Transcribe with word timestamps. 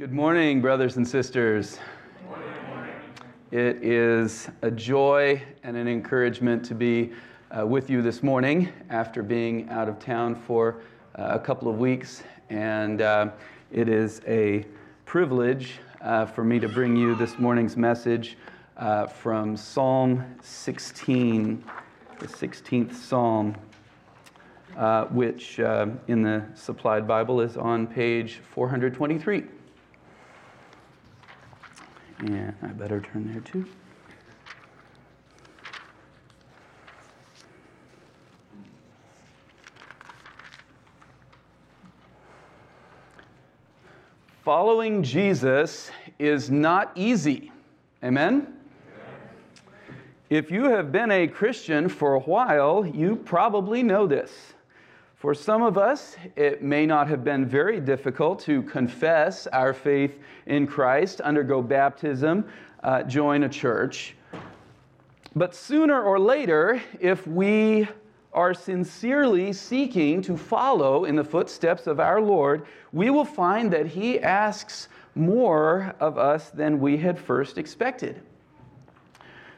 Good 0.00 0.12
morning, 0.14 0.62
brothers 0.62 0.96
and 0.96 1.06
sisters. 1.06 1.78
It 3.50 3.84
is 3.84 4.48
a 4.62 4.70
joy 4.70 5.42
and 5.62 5.76
an 5.76 5.86
encouragement 5.86 6.64
to 6.64 6.74
be 6.74 7.12
uh, 7.50 7.66
with 7.66 7.90
you 7.90 8.00
this 8.00 8.22
morning 8.22 8.72
after 8.88 9.22
being 9.22 9.68
out 9.68 9.90
of 9.90 9.98
town 9.98 10.34
for 10.34 10.80
uh, 11.16 11.32
a 11.32 11.38
couple 11.38 11.68
of 11.68 11.78
weeks. 11.78 12.22
And 12.48 13.02
uh, 13.02 13.32
it 13.70 13.90
is 13.90 14.22
a 14.26 14.64
privilege 15.04 15.74
uh, 16.00 16.24
for 16.24 16.44
me 16.44 16.58
to 16.60 16.68
bring 16.70 16.96
you 16.96 17.14
this 17.14 17.38
morning's 17.38 17.76
message 17.76 18.38
uh, 18.78 19.06
from 19.06 19.54
Psalm 19.54 20.24
16, 20.40 21.62
the 22.20 22.26
16th 22.26 22.94
Psalm. 22.94 23.54
Uh, 24.78 25.04
which 25.06 25.58
in 25.58 26.22
the 26.22 26.42
supplied 26.54 27.06
Bible 27.06 27.40
is 27.42 27.58
on 27.58 27.86
page 27.86 28.40
423. 28.54 29.59
And 32.20 32.54
I 32.62 32.66
better 32.68 33.00
turn 33.00 33.32
there 33.32 33.40
too. 33.40 33.66
Following 44.44 45.02
Jesus 45.02 45.90
is 46.18 46.50
not 46.50 46.92
easy. 46.94 47.52
Amen? 48.02 48.54
If 50.28 50.50
you 50.50 50.64
have 50.64 50.92
been 50.92 51.10
a 51.10 51.26
Christian 51.26 51.88
for 51.88 52.14
a 52.14 52.20
while, 52.20 52.84
you 52.86 53.16
probably 53.16 53.82
know 53.82 54.06
this. 54.06 54.30
For 55.20 55.34
some 55.34 55.62
of 55.62 55.76
us, 55.76 56.16
it 56.34 56.62
may 56.62 56.86
not 56.86 57.06
have 57.08 57.22
been 57.22 57.44
very 57.44 57.78
difficult 57.78 58.40
to 58.40 58.62
confess 58.62 59.46
our 59.48 59.74
faith 59.74 60.18
in 60.46 60.66
Christ, 60.66 61.20
undergo 61.20 61.60
baptism, 61.60 62.46
uh, 62.82 63.02
join 63.02 63.42
a 63.42 63.48
church. 63.50 64.16
But 65.36 65.54
sooner 65.54 66.00
or 66.00 66.18
later, 66.18 66.80
if 67.00 67.26
we 67.26 67.86
are 68.32 68.54
sincerely 68.54 69.52
seeking 69.52 70.22
to 70.22 70.38
follow 70.38 71.04
in 71.04 71.16
the 71.16 71.24
footsteps 71.24 71.86
of 71.86 72.00
our 72.00 72.22
Lord, 72.22 72.64
we 72.90 73.10
will 73.10 73.26
find 73.26 73.70
that 73.74 73.88
He 73.88 74.20
asks 74.20 74.88
more 75.14 75.94
of 76.00 76.16
us 76.16 76.48
than 76.48 76.80
we 76.80 76.96
had 76.96 77.18
first 77.18 77.58
expected. 77.58 78.22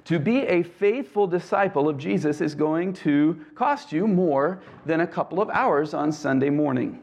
To 0.06 0.18
be 0.18 0.40
a 0.40 0.64
faithful 0.64 1.28
disciple 1.28 1.88
of 1.88 1.96
Jesus 1.96 2.40
is 2.40 2.54
going 2.54 2.92
to 2.94 3.44
cost 3.54 3.92
you 3.92 4.08
more 4.08 4.60
than 4.84 5.00
a 5.00 5.06
couple 5.06 5.40
of 5.40 5.48
hours 5.50 5.94
on 5.94 6.10
Sunday 6.10 6.50
morning. 6.50 7.00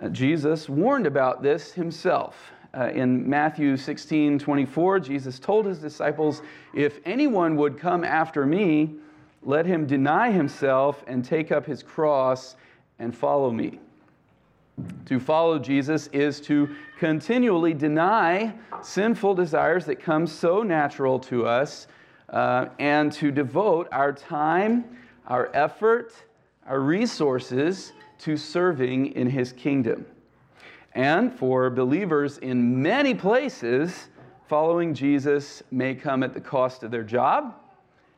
Uh, 0.00 0.08
Jesus 0.08 0.68
warned 0.68 1.06
about 1.06 1.42
this 1.42 1.72
himself. 1.72 2.52
Uh, 2.76 2.88
in 2.88 3.28
Matthew 3.28 3.76
16 3.76 4.38
24, 4.38 5.00
Jesus 5.00 5.38
told 5.38 5.66
his 5.66 5.78
disciples, 5.78 6.42
If 6.72 6.98
anyone 7.04 7.56
would 7.56 7.78
come 7.78 8.04
after 8.04 8.46
me, 8.46 8.94
let 9.42 9.66
him 9.66 9.86
deny 9.86 10.30
himself 10.30 11.04
and 11.06 11.24
take 11.24 11.52
up 11.52 11.66
his 11.66 11.82
cross 11.82 12.56
and 12.98 13.14
follow 13.14 13.50
me. 13.50 13.78
To 15.06 15.20
follow 15.20 15.58
Jesus 15.58 16.08
is 16.08 16.40
to 16.42 16.74
continually 16.98 17.74
deny 17.74 18.54
sinful 18.82 19.34
desires 19.34 19.84
that 19.84 20.00
come 20.00 20.26
so 20.26 20.62
natural 20.62 21.20
to 21.20 21.46
us 21.46 21.86
uh, 22.34 22.66
and 22.80 23.12
to 23.12 23.30
devote 23.30 23.88
our 23.92 24.12
time, 24.12 24.84
our 25.28 25.50
effort, 25.54 26.12
our 26.66 26.80
resources 26.80 27.92
to 28.18 28.36
serving 28.36 29.12
in 29.12 29.30
His 29.30 29.52
kingdom. 29.52 30.04
And 30.94 31.32
for 31.32 31.70
believers 31.70 32.38
in 32.38 32.82
many 32.82 33.14
places, 33.14 34.08
following 34.48 34.94
Jesus 34.94 35.62
may 35.70 35.94
come 35.94 36.24
at 36.24 36.34
the 36.34 36.40
cost 36.40 36.82
of 36.82 36.90
their 36.90 37.04
job, 37.04 37.54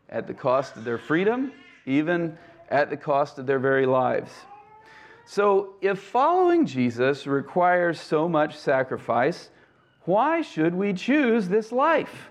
at 0.08 0.26
the 0.26 0.34
cost 0.34 0.76
of 0.76 0.84
their 0.84 0.98
freedom, 0.98 1.52
even 1.84 2.36
at 2.70 2.88
the 2.88 2.96
cost 2.96 3.38
of 3.38 3.46
their 3.46 3.58
very 3.58 3.86
lives. 3.86 4.32
So, 5.26 5.74
if 5.82 5.98
following 5.98 6.64
Jesus 6.64 7.26
requires 7.26 8.00
so 8.00 8.28
much 8.28 8.56
sacrifice, 8.56 9.50
why 10.04 10.40
should 10.40 10.74
we 10.74 10.94
choose 10.94 11.48
this 11.48 11.70
life? 11.70 12.30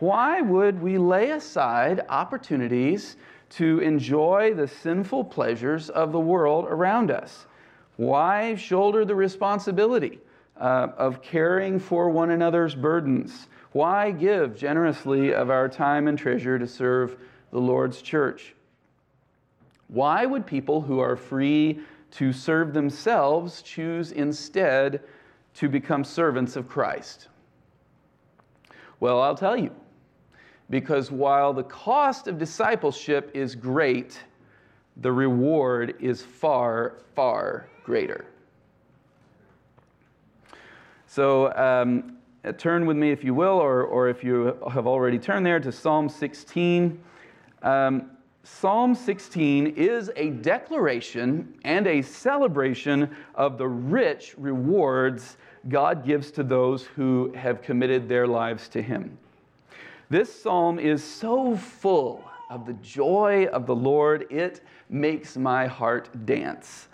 Why 0.00 0.40
would 0.40 0.82
we 0.82 0.98
lay 0.98 1.30
aside 1.30 2.04
opportunities 2.08 3.16
to 3.50 3.78
enjoy 3.78 4.52
the 4.54 4.66
sinful 4.66 5.24
pleasures 5.24 5.88
of 5.90 6.10
the 6.10 6.20
world 6.20 6.66
around 6.68 7.10
us? 7.10 7.46
Why 7.96 8.56
shoulder 8.56 9.04
the 9.04 9.14
responsibility 9.14 10.18
uh, 10.56 10.88
of 10.96 11.22
caring 11.22 11.78
for 11.78 12.10
one 12.10 12.30
another's 12.30 12.74
burdens? 12.74 13.46
Why 13.72 14.10
give 14.10 14.56
generously 14.56 15.32
of 15.32 15.50
our 15.50 15.68
time 15.68 16.08
and 16.08 16.18
treasure 16.18 16.58
to 16.58 16.66
serve 16.66 17.16
the 17.52 17.60
Lord's 17.60 18.02
church? 18.02 18.54
Why 19.88 20.26
would 20.26 20.44
people 20.44 20.80
who 20.80 20.98
are 20.98 21.16
free 21.16 21.80
to 22.12 22.32
serve 22.32 22.72
themselves 22.72 23.62
choose 23.62 24.10
instead 24.10 25.00
to 25.54 25.68
become 25.68 26.02
servants 26.02 26.56
of 26.56 26.68
Christ? 26.68 27.28
Well, 28.98 29.22
I'll 29.22 29.36
tell 29.36 29.56
you 29.56 29.70
because 30.70 31.10
while 31.10 31.52
the 31.52 31.62
cost 31.64 32.26
of 32.26 32.38
discipleship 32.38 33.30
is 33.34 33.54
great, 33.54 34.18
the 34.98 35.12
reward 35.12 35.94
is 36.00 36.22
far, 36.22 36.94
far 37.14 37.68
greater. 37.84 38.24
So, 41.06 41.54
um, 41.54 42.16
turn 42.58 42.86
with 42.86 42.96
me, 42.96 43.10
if 43.10 43.24
you 43.24 43.34
will, 43.34 43.58
or, 43.58 43.82
or 43.82 44.08
if 44.08 44.24
you 44.24 44.56
have 44.72 44.86
already 44.86 45.18
turned 45.18 45.46
there, 45.46 45.60
to 45.60 45.70
Psalm 45.70 46.08
16. 46.08 47.00
Um, 47.62 48.10
Psalm 48.42 48.94
16 48.94 49.68
is 49.68 50.10
a 50.16 50.30
declaration 50.30 51.54
and 51.64 51.86
a 51.86 52.02
celebration 52.02 53.14
of 53.34 53.56
the 53.56 53.66
rich 53.66 54.34
rewards 54.36 55.38
God 55.68 56.04
gives 56.04 56.30
to 56.32 56.42
those 56.42 56.84
who 56.84 57.32
have 57.34 57.62
committed 57.62 58.06
their 58.06 58.26
lives 58.26 58.68
to 58.68 58.82
Him. 58.82 59.16
This 60.10 60.42
psalm 60.42 60.78
is 60.78 61.02
so 61.02 61.56
full 61.56 62.24
of 62.50 62.66
the 62.66 62.74
joy 62.74 63.46
of 63.46 63.66
the 63.66 63.74
Lord, 63.74 64.26
it 64.30 64.60
makes 64.88 65.36
my 65.36 65.66
heart 65.66 66.26
dance. 66.26 66.88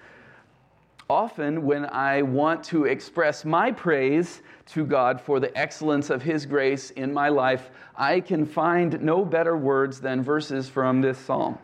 Often, 1.08 1.64
when 1.64 1.86
I 1.86 2.22
want 2.22 2.62
to 2.64 2.84
express 2.84 3.44
my 3.44 3.72
praise 3.72 4.42
to 4.66 4.86
God 4.86 5.20
for 5.20 5.40
the 5.40 5.56
excellence 5.58 6.08
of 6.08 6.22
His 6.22 6.46
grace 6.46 6.90
in 6.92 7.12
my 7.12 7.28
life, 7.28 7.70
I 7.96 8.20
can 8.20 8.46
find 8.46 9.02
no 9.02 9.24
better 9.24 9.56
words 9.56 10.00
than 10.00 10.22
verses 10.22 10.68
from 10.68 11.00
this 11.00 11.18
psalm. 11.18 11.58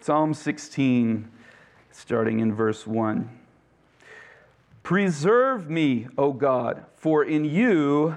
Psalm 0.00 0.32
16, 0.32 1.28
starting 1.90 2.38
in 2.38 2.54
verse 2.54 2.86
1. 2.86 3.28
Preserve 4.84 5.68
me, 5.68 6.06
O 6.16 6.32
God, 6.32 6.84
for 6.94 7.24
in 7.24 7.44
you 7.44 8.16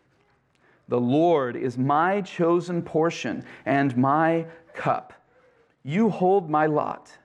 The 0.91 0.99
Lord 0.99 1.55
is 1.55 1.77
my 1.77 2.19
chosen 2.19 2.81
portion 2.81 3.45
and 3.65 3.95
my 3.95 4.45
cup. 4.73 5.13
You 5.83 6.09
hold 6.09 6.49
my 6.49 6.65
lot. 6.65 7.17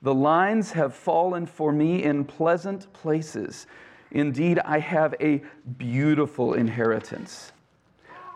The 0.00 0.14
lines 0.14 0.70
have 0.70 0.94
fallen 0.94 1.44
for 1.44 1.72
me 1.72 2.04
in 2.04 2.24
pleasant 2.24 2.92
places. 2.92 3.66
Indeed, 4.12 4.60
I 4.60 4.78
have 4.78 5.16
a 5.20 5.42
beautiful 5.76 6.54
inheritance. 6.54 7.50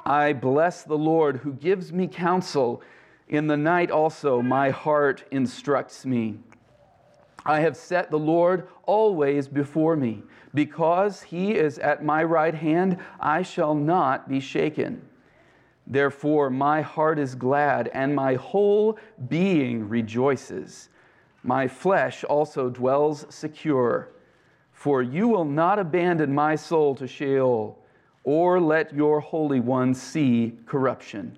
I 0.04 0.32
bless 0.32 0.82
the 0.82 0.98
Lord 0.98 1.36
who 1.36 1.52
gives 1.52 1.92
me 1.92 2.08
counsel. 2.08 2.82
In 3.28 3.46
the 3.46 3.56
night 3.56 3.92
also, 3.92 4.42
my 4.42 4.70
heart 4.70 5.22
instructs 5.30 6.04
me. 6.04 6.40
I 7.46 7.60
have 7.60 7.76
set 7.76 8.10
the 8.10 8.18
Lord 8.18 8.68
always 8.84 9.48
before 9.48 9.96
me. 9.96 10.22
Because 10.54 11.22
he 11.22 11.54
is 11.54 11.78
at 11.78 12.04
my 12.04 12.22
right 12.24 12.54
hand, 12.54 12.98
I 13.20 13.42
shall 13.42 13.74
not 13.74 14.28
be 14.28 14.40
shaken. 14.40 15.02
Therefore, 15.86 16.48
my 16.48 16.80
heart 16.80 17.18
is 17.18 17.34
glad, 17.34 17.88
and 17.88 18.14
my 18.14 18.34
whole 18.34 18.98
being 19.28 19.88
rejoices. 19.88 20.88
My 21.42 21.68
flesh 21.68 22.24
also 22.24 22.70
dwells 22.70 23.26
secure 23.28 24.08
For 24.72 25.02
you 25.02 25.28
will 25.28 25.44
not 25.44 25.78
abandon 25.78 26.34
my 26.34 26.56
soul 26.56 26.94
to 26.96 27.06
Sheol, 27.06 27.78
or 28.24 28.60
let 28.60 28.94
your 28.94 29.20
Holy 29.20 29.60
One 29.60 29.94
see 29.94 30.58
corruption. 30.66 31.36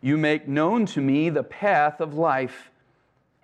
You 0.00 0.16
make 0.16 0.48
known 0.48 0.86
to 0.86 1.00
me 1.00 1.30
the 1.30 1.42
path 1.42 2.00
of 2.00 2.14
life. 2.14 2.70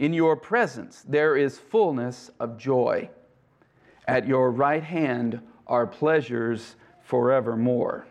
In 0.01 0.15
your 0.15 0.35
presence 0.35 1.05
there 1.07 1.37
is 1.37 1.59
fullness 1.59 2.31
of 2.41 2.57
joy. 2.57 3.11
At 4.09 4.27
your 4.27 4.51
right 4.51 4.83
hand 4.83 5.41
are 5.67 5.87
pleasures 5.87 6.77
forevermore. 7.03 8.07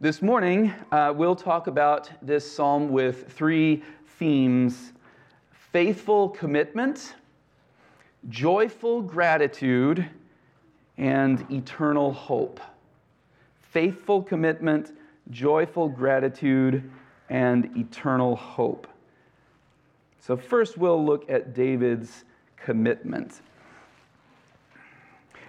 This 0.00 0.22
morning, 0.22 0.72
uh, 0.92 1.12
we'll 1.16 1.34
talk 1.34 1.66
about 1.66 2.10
this 2.22 2.50
psalm 2.50 2.90
with 2.90 3.32
three 3.32 3.82
themes 4.18 4.92
faithful 5.72 6.28
commitment, 6.28 7.16
joyful 8.28 9.02
gratitude, 9.02 10.08
and 10.96 11.44
eternal 11.50 12.12
hope. 12.12 12.60
Faithful 13.58 14.22
commitment, 14.22 14.92
joyful 15.30 15.88
gratitude, 15.88 16.88
and 17.28 17.76
eternal 17.76 18.36
hope. 18.36 18.86
So, 20.20 20.36
first, 20.36 20.76
we'll 20.76 21.02
look 21.02 21.28
at 21.30 21.54
David's 21.54 22.24
commitment. 22.56 23.40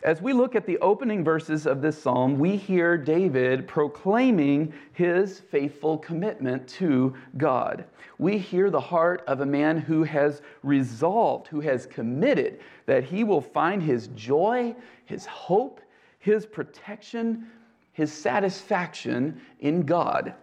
As 0.04 0.20
we 0.20 0.34
look 0.34 0.56
at 0.56 0.66
the 0.66 0.80
opening 0.80 1.24
verses 1.24 1.68
of 1.68 1.82
this 1.82 2.02
psalm, 2.02 2.40
we 2.40 2.56
hear 2.56 2.98
David 2.98 3.68
proclaiming 3.68 4.74
his 4.94 5.40
faithful 5.40 5.98
commitment 5.98 6.68
to 6.70 7.14
God. 7.38 7.86
We 8.18 8.40
hear 8.40 8.72
the 8.72 8.80
heart 8.80 9.24
of 9.28 9.42
a 9.42 9.46
man 9.46 9.78
who 9.78 10.04
has 10.04 10.42
resolved, 10.64 11.48
who 11.50 11.60
has 11.60 11.86
committed 11.86 12.62
that 12.88 13.04
he 13.04 13.24
will 13.24 13.42
find 13.42 13.84
his 13.84 14.08
joy, 14.16 14.74
his 15.06 15.26
hope, 15.28 15.82
his 16.18 16.48
protection, 16.48 17.46
his 17.92 18.12
satisfaction 18.12 19.40
in 19.60 19.82
God. 19.82 20.34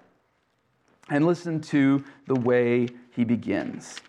And 1.10 1.26
listen 1.26 1.60
to 1.62 2.04
the 2.26 2.36
way 2.36 2.88
he 3.10 3.24
begins 3.24 4.00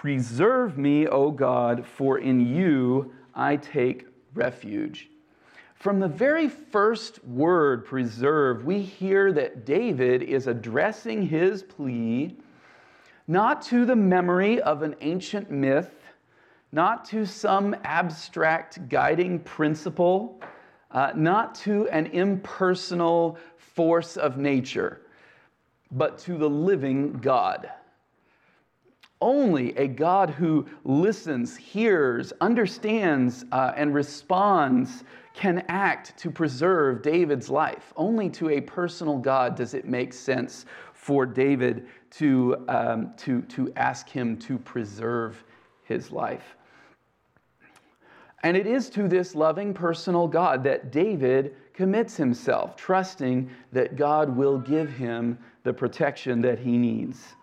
Preserve 0.00 0.78
me, 0.78 1.06
O 1.06 1.30
God, 1.30 1.86
for 1.86 2.18
in 2.18 2.40
you 2.40 3.12
I 3.34 3.56
take 3.56 4.06
refuge. 4.34 5.10
From 5.74 6.00
the 6.00 6.08
very 6.08 6.48
first 6.48 7.22
word, 7.24 7.84
preserve, 7.84 8.64
we 8.64 8.80
hear 8.80 9.32
that 9.34 9.64
David 9.64 10.22
is 10.22 10.48
addressing 10.48 11.28
his 11.28 11.62
plea 11.62 12.36
not 13.28 13.62
to 13.62 13.84
the 13.84 13.94
memory 13.94 14.60
of 14.62 14.82
an 14.82 14.96
ancient 15.02 15.50
myth, 15.50 15.92
not 16.72 17.04
to 17.04 17.24
some 17.26 17.76
abstract 17.84 18.88
guiding 18.88 19.38
principle, 19.40 20.40
uh, 20.90 21.12
not 21.14 21.54
to 21.56 21.86
an 21.90 22.06
impersonal 22.06 23.38
force 23.56 24.16
of 24.16 24.36
nature, 24.38 25.02
but 25.92 26.18
to 26.18 26.38
the 26.38 26.50
living 26.50 27.12
God. 27.18 27.70
Only 29.22 29.78
a 29.78 29.86
God 29.86 30.30
who 30.30 30.66
listens, 30.82 31.56
hears, 31.56 32.32
understands, 32.40 33.44
uh, 33.52 33.72
and 33.76 33.94
responds 33.94 35.04
can 35.32 35.64
act 35.68 36.18
to 36.18 36.30
preserve 36.30 37.02
David's 37.02 37.48
life. 37.48 37.92
Only 37.96 38.28
to 38.30 38.50
a 38.50 38.60
personal 38.60 39.18
God 39.18 39.54
does 39.54 39.74
it 39.74 39.84
make 39.86 40.12
sense 40.12 40.66
for 40.92 41.24
David 41.24 41.86
to, 42.10 42.64
um, 42.66 43.12
to, 43.18 43.42
to 43.42 43.72
ask 43.76 44.08
him 44.08 44.36
to 44.38 44.58
preserve 44.58 45.44
his 45.84 46.10
life. 46.10 46.56
And 48.42 48.56
it 48.56 48.66
is 48.66 48.90
to 48.90 49.06
this 49.06 49.36
loving 49.36 49.72
personal 49.72 50.26
God 50.26 50.64
that 50.64 50.90
David 50.90 51.54
commits 51.74 52.16
himself, 52.16 52.74
trusting 52.74 53.48
that 53.70 53.94
God 53.94 54.36
will 54.36 54.58
give 54.58 54.90
him 54.90 55.38
the 55.62 55.72
protection 55.72 56.42
that 56.42 56.58
he 56.58 56.76
needs 56.76 57.36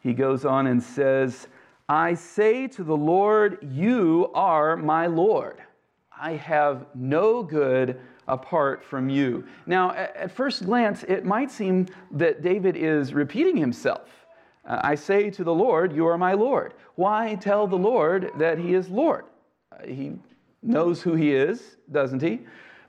he 0.00 0.12
goes 0.12 0.44
on 0.44 0.66
and 0.66 0.82
says, 0.82 1.48
I 1.88 2.14
say 2.14 2.66
to 2.68 2.84
the 2.84 2.96
Lord, 2.96 3.58
You 3.72 4.30
are 4.34 4.76
my 4.76 5.06
Lord. 5.06 5.58
I 6.20 6.32
have 6.32 6.86
no 6.94 7.42
good 7.42 8.00
apart 8.26 8.84
from 8.84 9.08
you. 9.08 9.44
Now, 9.66 9.92
at 9.92 10.30
first 10.30 10.66
glance, 10.66 11.02
it 11.04 11.24
might 11.24 11.50
seem 11.50 11.86
that 12.10 12.42
David 12.42 12.76
is 12.76 13.14
repeating 13.14 13.56
himself. 13.56 14.08
I 14.64 14.96
say 14.96 15.30
to 15.30 15.44
the 15.44 15.54
Lord, 15.54 15.94
You 15.94 16.06
are 16.06 16.18
my 16.18 16.34
Lord. 16.34 16.74
Why 16.96 17.36
tell 17.36 17.66
the 17.66 17.76
Lord 17.76 18.30
that 18.36 18.58
he 18.58 18.74
is 18.74 18.88
Lord? 18.90 19.24
Uh, 19.72 19.86
he 19.86 20.12
knows 20.62 21.00
who 21.00 21.14
he 21.14 21.32
is, 21.32 21.76
doesn't 21.90 22.20
he? 22.20 22.40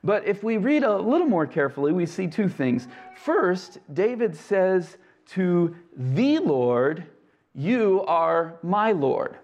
But 0.03 0.25
if 0.25 0.43
we 0.43 0.57
read 0.57 0.83
a 0.83 0.97
little 0.97 1.27
more 1.27 1.45
carefully, 1.45 1.93
we 1.93 2.05
see 2.05 2.27
two 2.27 2.49
things. 2.49 2.87
First, 3.23 3.79
David 3.93 4.35
says, 4.35 4.97
to 5.31 5.75
the 5.95 6.39
Lord, 6.39 7.05
You 7.53 8.03
are 8.07 8.57
my 8.63 8.91
Lord. 8.91 9.37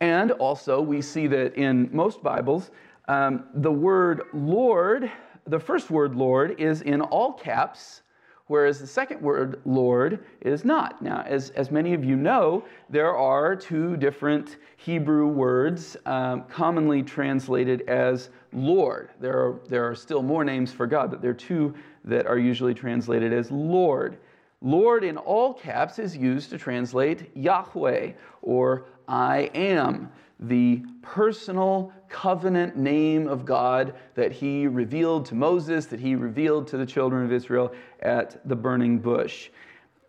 And 0.00 0.32
also, 0.32 0.80
we 0.80 1.00
see 1.00 1.28
that 1.28 1.54
in 1.54 1.88
most 1.92 2.22
Bibles, 2.22 2.70
um, 3.08 3.44
the 3.54 3.70
word 3.70 4.22
Lord, 4.32 5.10
the 5.46 5.60
first 5.60 5.90
word 5.90 6.16
Lord, 6.16 6.60
is 6.60 6.82
in 6.82 7.00
all 7.00 7.32
caps, 7.32 8.02
whereas 8.48 8.80
the 8.80 8.86
second 8.86 9.20
word 9.20 9.60
Lord 9.64 10.24
is 10.40 10.64
not. 10.64 11.02
Now, 11.02 11.22
as, 11.26 11.50
as 11.50 11.70
many 11.70 11.94
of 11.94 12.04
you 12.04 12.16
know, 12.16 12.64
there 12.90 13.16
are 13.16 13.54
two 13.54 13.96
different 13.96 14.56
Hebrew 14.76 15.28
words 15.28 15.96
um, 16.04 16.44
commonly 16.44 17.02
translated 17.04 17.82
as 17.82 18.30
Lord. 18.52 19.10
There 19.20 19.38
are, 19.38 19.60
there 19.68 19.88
are 19.88 19.94
still 19.94 20.22
more 20.22 20.44
names 20.44 20.72
for 20.72 20.86
God, 20.86 21.10
but 21.10 21.22
there 21.22 21.30
are 21.30 21.34
two 21.34 21.74
that 22.04 22.26
are 22.26 22.38
usually 22.38 22.74
translated 22.74 23.32
as 23.32 23.50
Lord. 23.52 24.18
Lord 24.62 25.02
in 25.02 25.16
all 25.16 25.52
caps 25.52 25.98
is 25.98 26.16
used 26.16 26.50
to 26.50 26.58
translate 26.58 27.36
Yahweh 27.36 28.12
or 28.42 28.86
I 29.08 29.50
am, 29.54 30.10
the 30.38 30.82
personal 31.02 31.92
covenant 32.08 32.76
name 32.76 33.26
of 33.26 33.44
God 33.44 33.94
that 34.14 34.32
he 34.32 34.66
revealed 34.66 35.26
to 35.26 35.34
Moses, 35.34 35.86
that 35.86 36.00
he 36.00 36.14
revealed 36.14 36.68
to 36.68 36.76
the 36.76 36.86
children 36.86 37.24
of 37.24 37.32
Israel 37.32 37.72
at 38.00 38.46
the 38.48 38.56
burning 38.56 38.98
bush. 38.98 39.50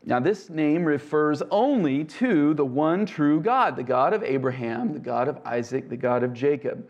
Now, 0.06 0.20
this 0.20 0.50
name 0.50 0.84
refers 0.84 1.42
only 1.50 2.04
to 2.04 2.54
the 2.54 2.66
one 2.66 3.06
true 3.06 3.40
God, 3.40 3.76
the 3.76 3.84
God 3.84 4.14
of 4.14 4.22
Abraham, 4.22 4.94
the 4.94 5.00
God 5.00 5.28
of 5.28 5.40
Isaac, 5.46 5.90
the 5.90 5.98
God 5.98 6.24
of 6.24 6.34
Jacob. 6.34 6.90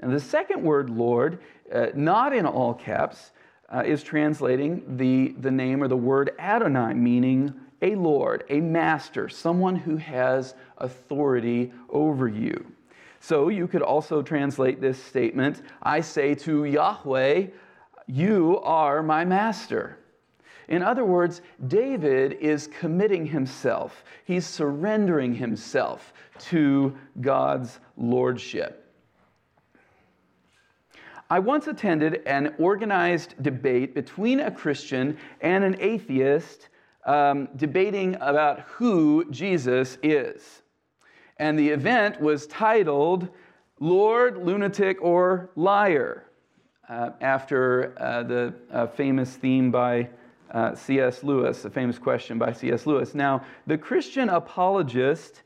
And 0.00 0.12
the 0.12 0.20
second 0.20 0.62
word, 0.62 0.88
Lord, 0.88 1.40
uh, 1.72 1.88
not 1.94 2.32
in 2.32 2.46
all 2.46 2.72
caps, 2.72 3.32
uh, 3.72 3.82
is 3.84 4.02
translating 4.02 4.96
the, 4.96 5.34
the 5.40 5.50
name 5.50 5.82
or 5.82 5.88
the 5.88 5.96
word 5.96 6.32
Adonai, 6.38 6.94
meaning 6.94 7.54
a 7.82 7.94
Lord, 7.94 8.44
a 8.48 8.60
master, 8.60 9.28
someone 9.28 9.76
who 9.76 9.96
has 9.96 10.54
authority 10.78 11.72
over 11.90 12.28
you. 12.28 12.72
So 13.20 13.48
you 13.48 13.68
could 13.68 13.82
also 13.82 14.22
translate 14.22 14.80
this 14.80 15.02
statement 15.02 15.62
I 15.82 16.00
say 16.00 16.34
to 16.36 16.64
Yahweh, 16.64 17.46
You 18.06 18.60
are 18.62 19.02
my 19.02 19.24
master. 19.24 19.98
In 20.68 20.82
other 20.82 21.04
words, 21.04 21.40
David 21.66 22.34
is 22.34 22.66
committing 22.66 23.26
himself, 23.26 24.04
he's 24.24 24.46
surrendering 24.46 25.34
himself 25.34 26.12
to 26.40 26.96
God's 27.20 27.80
lordship. 27.96 28.87
I 31.30 31.38
once 31.40 31.66
attended 31.66 32.22
an 32.24 32.54
organized 32.58 33.34
debate 33.42 33.94
between 33.94 34.40
a 34.40 34.50
Christian 34.50 35.18
and 35.42 35.62
an 35.62 35.76
atheist 35.78 36.68
um, 37.04 37.48
debating 37.56 38.16
about 38.20 38.60
who 38.60 39.30
Jesus 39.30 39.98
is. 40.02 40.62
And 41.36 41.58
the 41.58 41.68
event 41.68 42.20
was 42.20 42.46
titled 42.46 43.28
Lord, 43.78 44.38
Lunatic, 44.38 45.02
or 45.02 45.50
Liar, 45.54 46.24
uh, 46.88 47.10
after 47.20 47.94
uh, 48.00 48.22
the 48.22 48.54
uh, 48.72 48.86
famous 48.86 49.36
theme 49.36 49.70
by 49.70 50.08
uh, 50.50 50.74
C.S. 50.74 51.22
Lewis, 51.22 51.64
a 51.66 51.70
famous 51.70 51.98
question 51.98 52.38
by 52.38 52.52
C.S. 52.52 52.86
Lewis. 52.86 53.14
Now, 53.14 53.44
the 53.66 53.76
Christian 53.76 54.30
apologist 54.30 55.42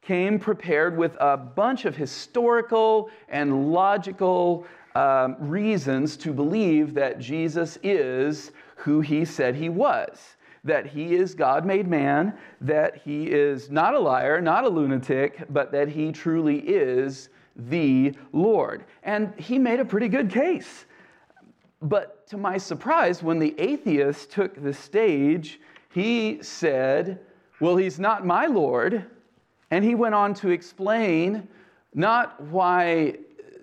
came 0.00 0.38
prepared 0.38 0.96
with 0.96 1.16
a 1.18 1.36
bunch 1.36 1.86
of 1.86 1.96
historical 1.96 3.10
and 3.28 3.72
logical 3.72 4.66
um, 4.94 5.36
reasons 5.38 6.16
to 6.18 6.32
believe 6.32 6.94
that 6.94 7.18
Jesus 7.18 7.78
is 7.82 8.52
who 8.76 9.00
he 9.00 9.24
said 9.24 9.54
he 9.54 9.68
was. 9.68 10.36
That 10.62 10.86
he 10.86 11.14
is 11.14 11.34
God 11.34 11.66
made 11.66 11.86
man, 11.86 12.34
that 12.60 12.96
he 12.96 13.26
is 13.26 13.70
not 13.70 13.94
a 13.94 13.98
liar, 13.98 14.40
not 14.40 14.64
a 14.64 14.68
lunatic, 14.68 15.44
but 15.50 15.72
that 15.72 15.88
he 15.88 16.10
truly 16.10 16.58
is 16.60 17.28
the 17.56 18.14
Lord. 18.32 18.84
And 19.02 19.34
he 19.36 19.58
made 19.58 19.80
a 19.80 19.84
pretty 19.84 20.08
good 20.08 20.30
case. 20.30 20.86
But 21.82 22.26
to 22.28 22.38
my 22.38 22.56
surprise, 22.56 23.22
when 23.22 23.38
the 23.38 23.54
atheist 23.58 24.30
took 24.30 24.62
the 24.62 24.72
stage, 24.72 25.60
he 25.92 26.38
said, 26.42 27.20
Well, 27.60 27.76
he's 27.76 27.98
not 27.98 28.24
my 28.24 28.46
Lord, 28.46 29.04
And 29.70 29.84
he 29.84 29.94
went 29.94 30.14
on 30.14 30.34
to 30.34 30.50
explain 30.50 31.46
not 31.94 32.40
why 32.44 33.18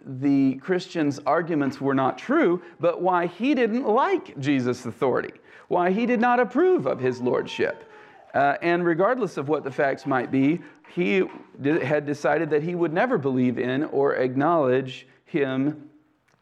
the 0.05 0.55
Christian's 0.55 1.19
arguments 1.25 1.79
were 1.79 1.93
not 1.93 2.17
true, 2.17 2.61
but 2.79 3.01
why 3.01 3.27
he 3.27 3.53
didn't 3.53 3.87
like 3.87 4.39
Jesus' 4.39 4.85
authority, 4.85 5.33
why 5.67 5.91
he 5.91 6.05
did 6.05 6.19
not 6.19 6.39
approve 6.39 6.85
of 6.85 6.99
his 6.99 7.21
lordship. 7.21 7.89
Uh, 8.33 8.55
and 8.61 8.85
regardless 8.85 9.37
of 9.37 9.49
what 9.49 9.63
the 9.63 9.71
facts 9.71 10.05
might 10.05 10.31
be, 10.31 10.59
he 10.93 11.23
did, 11.61 11.81
had 11.83 12.05
decided 12.05 12.49
that 12.49 12.63
he 12.63 12.75
would 12.75 12.93
never 12.93 13.17
believe 13.17 13.59
in 13.59 13.83
or 13.85 14.15
acknowledge 14.15 15.07
him 15.25 15.89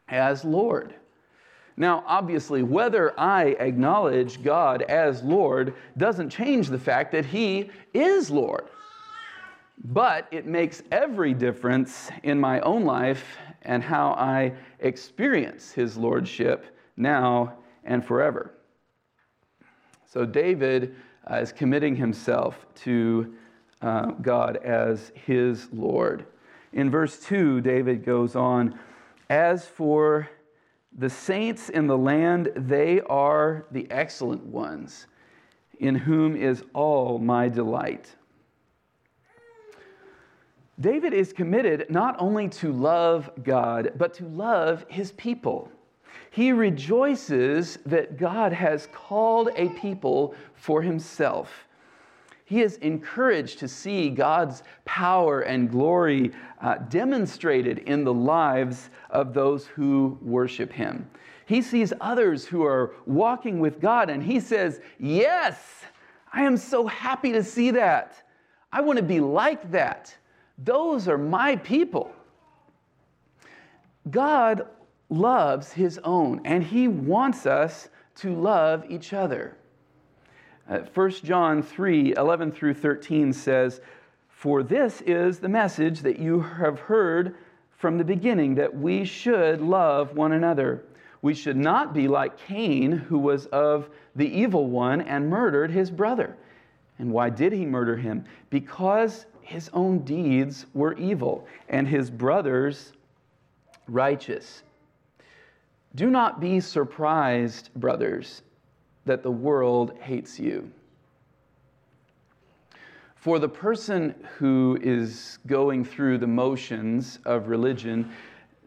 as 0.07 0.43
Lord. 0.43 0.95
Now, 1.79 2.03
obviously, 2.05 2.61
whether 2.61 3.17
I 3.17 3.55
acknowledge 3.59 4.43
God 4.43 4.81
as 4.83 5.23
Lord 5.23 5.73
doesn't 5.97 6.29
change 6.29 6.67
the 6.67 6.77
fact 6.77 7.13
that 7.13 7.25
He 7.25 7.69
is 7.93 8.29
Lord. 8.29 8.65
But 9.81 10.27
it 10.29 10.45
makes 10.45 10.83
every 10.91 11.33
difference 11.33 12.09
in 12.23 12.37
my 12.37 12.59
own 12.61 12.83
life 12.83 13.37
and 13.63 13.83
how 13.83 14.11
I 14.11 14.53
experience 14.79 15.71
His 15.71 15.97
Lordship 15.97 16.65
now 16.97 17.57
and 17.83 18.05
forever. 18.05 18.53
So, 20.05 20.25
David 20.25 20.95
uh, 21.29 21.35
is 21.35 21.51
committing 21.51 21.95
himself 21.95 22.65
to 22.83 23.33
uh, 23.81 24.07
God 24.21 24.57
as 24.57 25.11
his 25.15 25.69
Lord. 25.71 26.25
In 26.73 26.89
verse 26.89 27.19
2, 27.25 27.61
David 27.61 28.03
goes 28.03 28.35
on 28.35 28.77
As 29.29 29.65
for 29.65 30.29
the 30.97 31.09
saints 31.09 31.69
in 31.69 31.87
the 31.87 31.97
land, 31.97 32.51
they 32.55 33.01
are 33.01 33.65
the 33.71 33.87
excellent 33.91 34.43
ones, 34.43 35.07
in 35.79 35.95
whom 35.95 36.35
is 36.35 36.63
all 36.73 37.19
my 37.19 37.47
delight. 37.47 38.15
David 40.79 41.13
is 41.13 41.33
committed 41.33 41.87
not 41.89 42.15
only 42.19 42.47
to 42.49 42.71
love 42.71 43.29
God, 43.43 43.93
but 43.97 44.13
to 44.15 44.25
love 44.25 44.85
his 44.89 45.11
people. 45.13 45.69
He 46.31 46.51
rejoices 46.51 47.79
that 47.85 48.17
God 48.17 48.53
has 48.53 48.87
called 48.93 49.49
a 49.55 49.69
people 49.69 50.35
for 50.55 50.81
himself. 50.81 51.67
He 52.49 52.61
is 52.61 52.77
encouraged 52.77 53.59
to 53.59 53.67
see 53.67 54.09
God's 54.09 54.63
power 54.83 55.41
and 55.41 55.69
glory 55.69 56.31
uh, 56.59 56.77
demonstrated 56.89 57.77
in 57.79 58.03
the 58.03 58.13
lives 58.13 58.89
of 59.11 59.35
those 59.35 59.67
who 59.67 60.17
worship 60.19 60.73
Him. 60.73 61.07
He 61.45 61.61
sees 61.61 61.93
others 62.01 62.45
who 62.45 62.63
are 62.63 62.95
walking 63.05 63.59
with 63.59 63.79
God 63.79 64.09
and 64.09 64.23
he 64.23 64.39
says, 64.39 64.81
Yes, 64.97 65.59
I 66.33 66.41
am 66.41 66.57
so 66.57 66.87
happy 66.87 67.31
to 67.33 67.43
see 67.43 67.69
that. 67.69 68.15
I 68.71 68.81
want 68.81 68.97
to 68.97 69.03
be 69.03 69.19
like 69.19 69.69
that. 69.69 70.15
Those 70.63 71.07
are 71.07 71.17
my 71.17 71.55
people. 71.55 72.11
God 74.09 74.67
loves 75.09 75.71
His 75.71 75.99
own 76.03 76.41
and 76.45 76.63
He 76.63 76.87
wants 76.87 77.45
us 77.45 77.89
to 78.15 78.35
love 78.35 78.85
each 78.89 79.13
other. 79.13 79.55
Uh, 80.69 80.79
1 80.93 81.11
John 81.23 81.63
3 81.63 82.13
11 82.15 82.51
through 82.51 82.73
13 82.75 83.33
says, 83.33 83.81
For 84.27 84.61
this 84.61 85.01
is 85.01 85.39
the 85.39 85.49
message 85.49 86.01
that 86.01 86.19
you 86.19 86.41
have 86.41 86.79
heard 86.79 87.35
from 87.77 87.97
the 87.97 88.03
beginning, 88.03 88.55
that 88.55 88.75
we 88.75 89.05
should 89.05 89.61
love 89.61 90.15
one 90.15 90.33
another. 90.33 90.83
We 91.21 91.33
should 91.33 91.57
not 91.57 91.93
be 91.93 92.07
like 92.07 92.37
Cain, 92.37 92.91
who 92.91 93.17
was 93.17 93.45
of 93.47 93.89
the 94.15 94.27
evil 94.27 94.67
one 94.67 95.01
and 95.01 95.29
murdered 95.29 95.71
his 95.71 95.89
brother. 95.89 96.37
And 96.97 97.11
why 97.11 97.29
did 97.29 97.53
he 97.53 97.65
murder 97.65 97.95
him? 97.95 98.25
Because 98.49 99.25
his 99.49 99.67
own 99.73 99.97
deeds 99.99 100.67
were 100.75 100.93
evil 100.93 101.47
and 101.69 101.87
his 101.87 102.11
brother's 102.11 102.93
righteous. 103.87 104.61
Do 105.95 106.11
not 106.11 106.39
be 106.39 106.59
surprised, 106.59 107.71
brothers 107.75 108.43
that 109.05 109.23
the 109.23 109.31
world 109.31 109.97
hates 110.01 110.39
you. 110.39 110.69
For 113.15 113.39
the 113.39 113.49
person 113.49 114.13
who 114.37 114.77
is 114.83 115.39
going 115.47 115.83
through 115.83 116.19
the 116.19 116.27
motions 116.27 117.17
of 117.25 117.47
religion, 117.47 118.11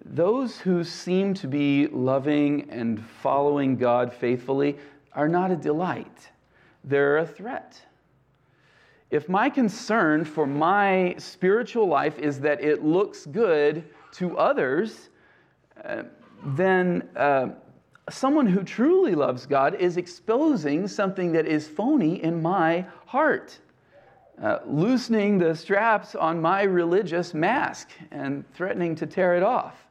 those 0.05 0.59
who 0.59 0.83
seem 0.83 1.33
to 1.35 1.47
be 1.47 1.87
loving 1.87 2.69
and 2.71 3.01
following 3.23 3.77
God 3.77 4.13
faithfully 4.13 4.77
are 5.13 5.29
not 5.29 5.53
a 5.53 5.57
delight, 5.57 6.31
they're 6.83 7.19
a 7.19 7.27
threat. 7.27 7.81
If 9.13 9.29
my 9.29 9.51
concern 9.51 10.25
for 10.25 10.47
my 10.47 11.15
spiritual 11.19 11.87
life 11.87 12.19
is 12.19 12.41
that 12.41 12.65
it 12.65 12.83
looks 12.83 13.27
good 13.27 13.85
to 14.13 14.39
others, 14.39 15.11
uh, 15.85 16.05
then 16.47 17.07
uh, 17.15 17.51
someone 18.09 18.47
who 18.47 18.63
truly 18.63 19.15
loves 19.15 19.45
God 19.45 19.75
is 19.75 19.99
exposing 19.99 20.89
something 20.89 21.31
that 21.33 21.45
is 21.45 21.69
phony 21.69 22.23
in 22.25 22.41
my 22.41 22.87
heart, 23.05 23.59
uh, 24.43 24.61
loosening 24.65 25.37
the 25.37 25.55
straps 25.55 26.15
on 26.15 26.41
my 26.41 26.63
religious 26.63 27.35
mask 27.35 27.91
and 28.13 28.51
threatening 28.55 28.95
to 28.95 29.05
tear 29.05 29.37
it 29.37 29.43
off. 29.43 29.87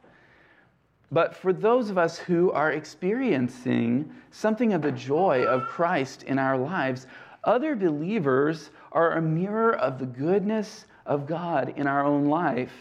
But 1.12 1.36
for 1.36 1.52
those 1.52 1.90
of 1.90 1.96
us 1.96 2.18
who 2.18 2.50
are 2.50 2.72
experiencing 2.72 4.12
something 4.32 4.72
of 4.72 4.82
the 4.82 4.90
joy 4.90 5.44
of 5.44 5.68
Christ 5.68 6.24
in 6.24 6.40
our 6.40 6.58
lives, 6.58 7.06
other 7.44 7.76
believers 7.76 8.70
are 8.92 9.12
a 9.12 9.22
mirror 9.22 9.74
of 9.74 9.98
the 9.98 10.06
goodness 10.06 10.86
of 11.06 11.26
God 11.26 11.74
in 11.76 11.86
our 11.86 12.04
own 12.04 12.26
life, 12.26 12.72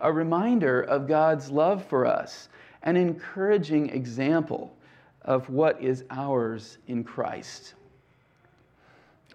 a 0.00 0.12
reminder 0.12 0.82
of 0.82 1.08
God's 1.08 1.50
love 1.50 1.84
for 1.86 2.06
us, 2.06 2.48
an 2.82 2.96
encouraging 2.96 3.90
example 3.90 4.76
of 5.22 5.48
what 5.48 5.80
is 5.82 6.04
ours 6.10 6.78
in 6.88 7.04
Christ. 7.04 7.74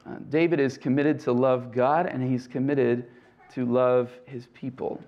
Uh, 0.05 0.15
David 0.29 0.59
is 0.59 0.77
committed 0.77 1.19
to 1.21 1.31
love 1.31 1.71
God 1.71 2.05
and 2.05 2.21
he's 2.21 2.47
committed 2.47 3.07
to 3.53 3.65
love 3.65 4.11
his 4.25 4.47
people. 4.47 5.01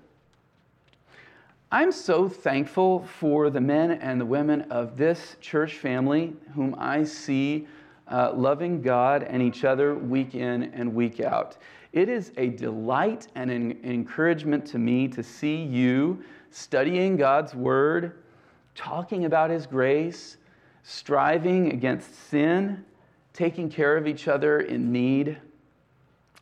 I'm 1.72 1.91
so 1.91 2.29
thankful 2.29 3.05
for 3.19 3.50
the 3.50 3.60
men 3.60 3.91
and 3.91 4.22
the 4.22 4.25
women 4.25 4.62
of 4.72 4.96
this 4.96 5.36
church 5.41 5.74
family 5.74 6.34
whom 6.55 6.75
I 6.77 7.03
see 7.03 7.67
uh, 8.09 8.31
loving 8.33 8.81
God 8.81 9.23
and 9.23 9.41
each 9.41 9.63
other 9.63 9.95
week 9.95 10.35
in 10.35 10.63
and 10.73 10.93
week 10.93 11.19
out. 11.19 11.57
It 11.93 12.09
is 12.09 12.31
a 12.37 12.49
delight 12.49 13.27
and 13.35 13.49
an 13.49 13.79
encouragement 13.83 14.65
to 14.67 14.77
me 14.77 15.07
to 15.09 15.23
see 15.23 15.63
you 15.63 16.23
studying 16.51 17.17
God's 17.17 17.55
Word, 17.55 18.23
talking 18.75 19.25
about 19.25 19.49
His 19.49 19.65
grace, 19.65 20.37
striving 20.83 21.73
against 21.73 22.29
sin, 22.29 22.85
taking 23.33 23.69
care 23.69 23.97
of 23.97 24.07
each 24.07 24.27
other 24.27 24.61
in 24.61 24.91
need. 24.91 25.37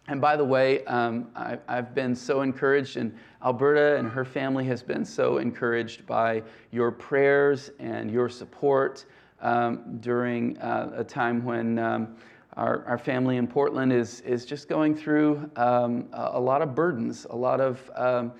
And 0.07 0.21
by 0.21 0.35
the 0.35 0.45
way, 0.45 0.85
um, 0.85 1.29
I, 1.35 1.57
have 1.67 1.95
been 1.95 2.15
so 2.15 2.41
encouraged, 2.41 2.97
and 2.97 3.17
Alberta 3.43 3.97
and 3.97 4.07
her 4.07 4.23
family 4.23 4.65
has 4.65 4.83
been 4.83 5.03
so 5.03 5.39
encouraged 5.39 6.05
by 6.05 6.43
your 6.71 6.91
prayers 6.91 7.71
and 7.79 8.11
your 8.11 8.29
support 8.29 9.05
um, 9.45 9.99
during 9.99 10.57
uh, 10.57 10.91
a 10.95 11.03
time 11.03 11.45
when 11.45 11.77
um, 11.77 12.15
our, 12.53 12.83
our, 12.87 12.97
family 12.97 13.37
in 13.37 13.45
Portland 13.45 13.93
is, 13.93 14.21
is 14.21 14.43
just 14.43 14.67
going 14.67 14.95
through 14.95 15.49
um, 15.55 16.07
a, 16.13 16.31
a, 16.33 16.39
lot 16.39 16.63
of 16.63 16.73
burdens, 16.73 17.27
a 17.29 17.35
lot 17.35 17.61
of 17.61 17.91
um, 17.95 18.31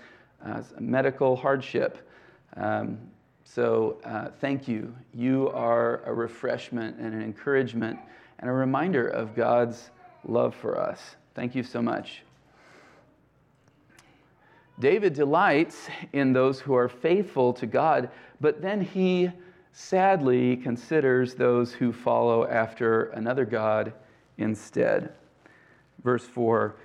uh, 0.44 0.64
medical 0.80 1.36
hardship. 1.36 2.10
Um, 2.58 2.98
so 3.44 4.00
uh, 4.04 4.30
thank 4.42 4.68
you. 4.68 4.96
You 5.14 5.52
are 5.52 6.02
a 6.06 6.14
refreshment 6.14 6.98
and 6.98 7.14
an 7.14 7.22
encouragement 7.22 8.00
and 8.40 8.50
a 8.50 8.54
reminder 8.54 9.08
of 9.08 9.36
God's 9.36 9.92
love 10.28 10.56
for 10.56 10.80
us. 10.80 11.18
Thank 11.36 11.54
you 11.54 11.62
so 11.62 11.84
much. 11.84 12.24
David 14.80 15.14
delights 15.14 15.88
in 16.14 16.34
those 16.34 16.60
who 16.60 16.74
are 16.74 16.90
faithful 16.90 17.54
to 17.54 17.68
God, 17.68 18.10
but 18.42 18.60
then 18.60 18.82
he 18.82 19.30
sadly 19.78 20.56
considers 20.56 21.36
those 21.36 21.74
who 21.74 21.92
follow 21.92 22.48
after 22.48 23.08
another 23.08 23.44
God 23.44 23.92
instead. 24.38 25.12
Verse 26.02 26.24
4 26.24 26.76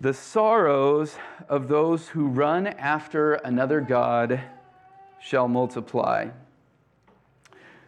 The 0.00 0.14
sorrows 0.14 1.16
of 1.48 1.66
those 1.66 2.08
who 2.08 2.28
run 2.28 2.68
after 2.68 3.34
another 3.34 3.80
God 3.80 4.40
shall 5.20 5.48
multiply. 5.48 6.28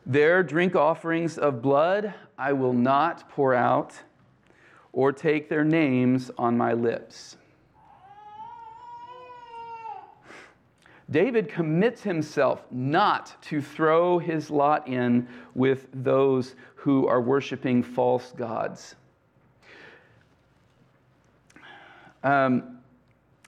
Their 0.04 0.42
drink 0.42 0.74
offerings 0.74 1.38
of 1.38 1.62
blood 1.62 2.12
I 2.36 2.52
will 2.54 2.72
not 2.72 3.30
pour 3.30 3.54
out, 3.54 3.94
or 4.92 5.12
take 5.12 5.48
their 5.48 5.62
names 5.62 6.32
on 6.36 6.58
my 6.58 6.72
lips. 6.72 7.36
David 11.10 11.48
commits 11.48 12.02
himself 12.02 12.64
not 12.70 13.34
to 13.42 13.60
throw 13.60 14.18
his 14.18 14.50
lot 14.50 14.86
in 14.86 15.26
with 15.54 15.88
those 15.92 16.54
who 16.76 17.08
are 17.08 17.20
worshiping 17.20 17.82
false 17.82 18.32
gods. 18.32 18.94
Um, 22.22 22.78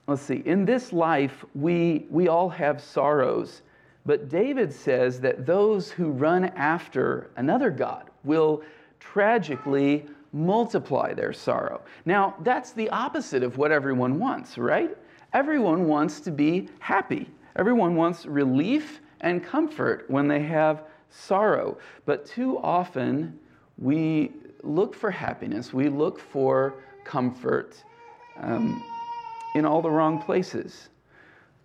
let's 0.07 0.21
see, 0.21 0.43
in 0.45 0.65
this 0.65 0.91
life, 0.91 1.45
we, 1.55 2.05
we 2.09 2.27
all 2.27 2.49
have 2.49 2.81
sorrows, 2.81 3.61
but 4.05 4.29
David 4.29 4.73
says 4.73 5.21
that 5.21 5.45
those 5.45 5.89
who 5.89 6.11
run 6.11 6.45
after 6.45 7.29
another 7.37 7.69
God 7.69 8.09
will 8.23 8.61
tragically 8.99 10.05
multiply 10.33 11.13
their 11.13 11.31
sorrow. 11.31 11.81
Now, 12.05 12.35
that's 12.41 12.71
the 12.71 12.89
opposite 12.89 13.43
of 13.43 13.57
what 13.57 13.71
everyone 13.71 14.19
wants, 14.19 14.57
right? 14.57 14.97
Everyone 15.31 15.87
wants 15.87 16.19
to 16.21 16.31
be 16.31 16.69
happy. 16.79 17.29
Everyone 17.55 17.95
wants 17.95 18.25
relief 18.25 19.01
and 19.21 19.43
comfort 19.43 20.05
when 20.07 20.27
they 20.27 20.41
have 20.41 20.83
sorrow. 21.09 21.77
But 22.05 22.25
too 22.25 22.59
often, 22.59 23.39
we 23.77 24.31
look 24.63 24.95
for 24.95 25.11
happiness, 25.11 25.73
we 25.73 25.89
look 25.89 26.19
for 26.19 26.75
comfort 27.03 27.83
um, 28.37 28.83
in 29.55 29.65
all 29.65 29.81
the 29.81 29.91
wrong 29.91 30.21
places. 30.21 30.89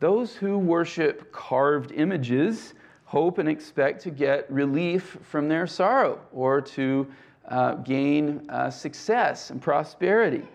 Those 0.00 0.34
who 0.34 0.58
worship 0.58 1.32
carved 1.32 1.92
images 1.92 2.74
hope 3.04 3.38
and 3.38 3.48
expect 3.48 4.02
to 4.02 4.10
get 4.10 4.50
relief 4.50 5.16
from 5.22 5.48
their 5.48 5.66
sorrow 5.66 6.20
or 6.32 6.60
to 6.60 7.06
uh, 7.48 7.74
gain 7.76 8.44
uh, 8.50 8.68
success 8.70 9.50
and 9.50 9.62
prosperity. 9.62 10.46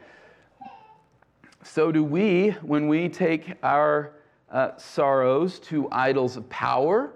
So 1.64 1.92
do 1.92 2.04
we 2.04 2.52
when 2.62 2.88
we 2.88 3.10
take 3.10 3.56
our 3.64 4.14
uh, 4.54 4.78
sorrows 4.78 5.60
to 5.60 5.90
idols 5.92 6.38
of 6.38 6.48
power, 6.50 7.12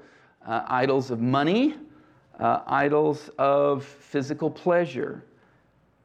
uh, 0.46 0.64
idols 0.68 1.12
of 1.12 1.22
money, 1.22 1.76
uh, 2.40 2.62
idols 2.68 3.30
of 3.38 3.86
physical 3.86 4.50
pleasure. 4.50 5.24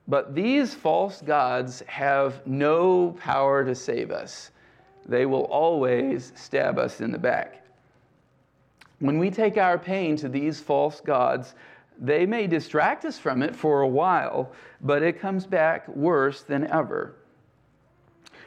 But 0.09 0.35
these 0.35 0.75
false 0.75 1.23
gods 1.23 1.81
have 1.87 2.47
no 2.47 3.13
power 3.13 3.65
to 3.65 3.75
save 3.75 4.11
us. 4.11 4.51
They 5.07 5.27
will 5.27 5.45
always 5.45 6.33
stab 6.37 6.79
us 6.79 7.01
in 7.01 7.11
the 7.11 7.19
back. 7.19 7.65
When 8.99 9.19
we 9.19 9.31
take 9.31 9.57
our 9.57 9.79
pain 9.79 10.17
to 10.17 10.29
these 10.29 10.61
false 10.61 11.01
gods, 11.01 11.55
they 11.99 12.27
may 12.27 12.47
distract 12.47 13.05
us 13.05 13.19
from 13.19 13.43
it 13.43 13.55
for 13.55 13.81
a 13.83 13.89
while, 13.89 14.53
but 14.81 15.03
it 15.03 15.21
comes 15.21 15.47
back 15.47 15.89
worse 15.89 16.43
than 16.43 16.71
ever. 16.71 17.17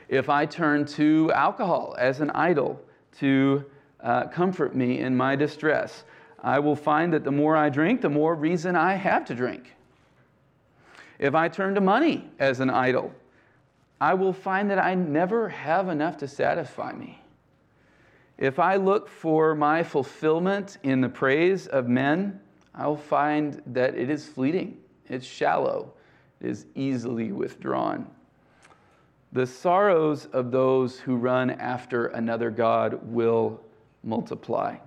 If 0.07 0.29
I 0.29 0.45
turn 0.45 0.85
to 0.85 1.31
alcohol 1.33 1.95
as 1.97 2.21
an 2.21 2.29
idol 2.31 2.81
to 3.19 3.65
uh, 4.01 4.27
comfort 4.27 4.75
me 4.75 4.99
in 4.99 5.15
my 5.15 5.35
distress, 5.35 6.03
I 6.43 6.59
will 6.59 6.75
find 6.75 7.11
that 7.13 7.23
the 7.23 7.31
more 7.31 7.57
I 7.57 7.69
drink, 7.69 8.01
the 8.01 8.09
more 8.09 8.35
reason 8.35 8.75
I 8.75 8.93
have 8.93 9.25
to 9.25 9.35
drink. 9.35 9.73
If 11.17 11.33
I 11.33 11.47
turn 11.47 11.75
to 11.75 11.81
money 11.81 12.29
as 12.39 12.59
an 12.59 12.69
idol, 12.69 13.13
I 13.99 14.13
will 14.13 14.33
find 14.33 14.69
that 14.69 14.77
I 14.77 14.93
never 14.93 15.49
have 15.49 15.89
enough 15.89 16.17
to 16.17 16.27
satisfy 16.27 16.91
me. 16.93 17.21
If 18.37 18.59
I 18.59 18.75
look 18.75 19.07
for 19.07 19.55
my 19.55 19.81
fulfillment 19.81 20.77
in 20.83 20.99
the 21.01 21.09
praise 21.09 21.67
of 21.67 21.87
men, 21.87 22.39
I'll 22.75 22.97
find 22.97 23.61
that 23.67 23.95
it 23.95 24.09
is 24.09 24.27
fleeting, 24.27 24.77
it's 25.07 25.25
shallow, 25.25 25.93
it 26.41 26.49
is 26.49 26.65
easily 26.75 27.31
withdrawn. 27.31 28.11
The 29.35 29.45
sorrows 29.45 30.27
of 30.27 30.51
those 30.51 30.97
who 30.97 31.17
run 31.17 31.49
after 31.49 32.05
another 32.05 32.49
God 32.49 33.01
will 33.03 33.59
multiply. 34.01 34.77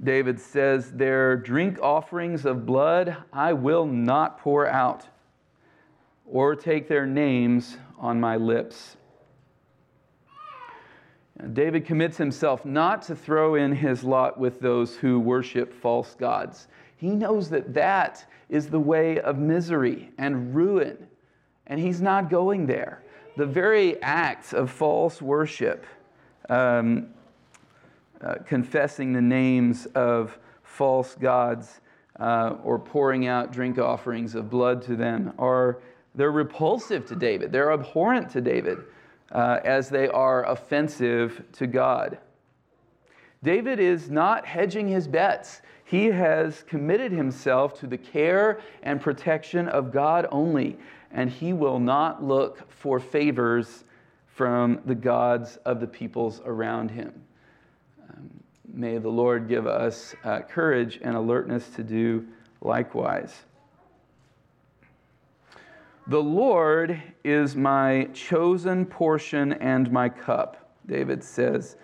David 0.00 0.38
says, 0.38 0.92
Their 0.92 1.36
drink 1.36 1.80
offerings 1.82 2.46
of 2.46 2.64
blood 2.64 3.16
I 3.32 3.54
will 3.54 3.86
not 3.86 4.38
pour 4.38 4.68
out, 4.68 5.08
or 6.24 6.54
take 6.54 6.86
their 6.86 7.06
names 7.06 7.76
on 7.98 8.20
my 8.20 8.36
lips. 8.36 8.96
David 11.54 11.86
commits 11.86 12.16
himself 12.16 12.64
not 12.64 13.02
to 13.02 13.16
throw 13.16 13.56
in 13.56 13.72
his 13.72 14.04
lot 14.04 14.38
with 14.38 14.60
those 14.60 14.94
who 14.94 15.18
worship 15.18 15.74
false 15.74 16.14
gods. 16.14 16.68
He 16.94 17.08
knows 17.08 17.50
that 17.50 17.74
that 17.74 18.24
is 18.48 18.68
the 18.68 18.78
way 18.78 19.18
of 19.18 19.38
misery 19.38 20.10
and 20.16 20.54
ruin, 20.54 21.08
and 21.66 21.80
he's 21.80 22.00
not 22.00 22.30
going 22.30 22.66
there. 22.66 23.02
The 23.36 23.46
very 23.46 24.00
acts 24.02 24.52
of 24.52 24.70
false 24.70 25.20
worship, 25.20 25.86
um, 26.48 27.08
uh, 28.20 28.36
confessing 28.46 29.12
the 29.12 29.22
names 29.22 29.86
of 29.94 30.38
false 30.62 31.14
gods, 31.14 31.80
uh, 32.20 32.56
or 32.62 32.78
pouring 32.78 33.26
out 33.26 33.52
drink 33.52 33.78
offerings 33.78 34.34
of 34.34 34.48
blood 34.48 34.82
to 34.82 34.94
them, 34.94 35.32
are 35.38 35.80
they're 36.14 36.30
repulsive 36.30 37.06
to 37.06 37.16
David. 37.16 37.50
They're 37.50 37.72
abhorrent 37.72 38.30
to 38.30 38.40
David 38.40 38.78
uh, 39.32 39.58
as 39.64 39.88
they 39.88 40.06
are 40.08 40.48
offensive 40.48 41.42
to 41.52 41.66
God. 41.66 42.18
David 43.42 43.78
is 43.80 44.10
not 44.10 44.46
hedging 44.46 44.88
his 44.88 45.08
bets. 45.08 45.60
He 45.84 46.06
has 46.06 46.62
committed 46.62 47.12
himself 47.12 47.78
to 47.80 47.86
the 47.86 47.98
care 47.98 48.60
and 48.82 49.00
protection 49.00 49.68
of 49.68 49.92
God 49.92 50.26
only, 50.30 50.78
and 51.14 51.30
he 51.30 51.52
will 51.52 51.78
not 51.78 52.22
look 52.22 52.70
for 52.70 52.98
favors 52.98 53.84
from 54.26 54.80
the 54.84 54.94
gods 54.94 55.56
of 55.64 55.80
the 55.80 55.86
peoples 55.86 56.42
around 56.44 56.90
him. 56.90 57.22
Um, 58.10 58.28
may 58.66 58.98
the 58.98 59.08
Lord 59.08 59.48
give 59.48 59.66
us 59.66 60.14
uh, 60.24 60.40
courage 60.40 60.98
and 61.02 61.16
alertness 61.16 61.68
to 61.76 61.84
do 61.84 62.26
likewise. 62.60 63.32
The 66.08 66.22
Lord 66.22 67.00
is 67.22 67.54
my 67.54 68.08
chosen 68.12 68.84
portion 68.84 69.54
and 69.54 69.90
my 69.90 70.08
cup, 70.08 70.74
David 70.84 71.22
says 71.22 71.76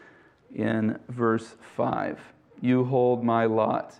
in 0.55 0.99
verse 1.09 1.55
5. 1.77 2.19
You 2.61 2.85
hold 2.85 3.25
my 3.25 3.47
lot. 3.47 3.95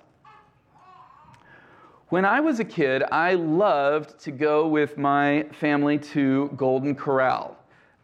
When 2.11 2.25
I 2.25 2.41
was 2.41 2.59
a 2.59 2.65
kid, 2.65 3.05
I 3.13 3.35
loved 3.35 4.19
to 4.25 4.33
go 4.33 4.67
with 4.67 4.99
my 4.99 5.47
family 5.53 5.97
to 5.97 6.51
Golden 6.57 6.97
Corral. 6.97 7.57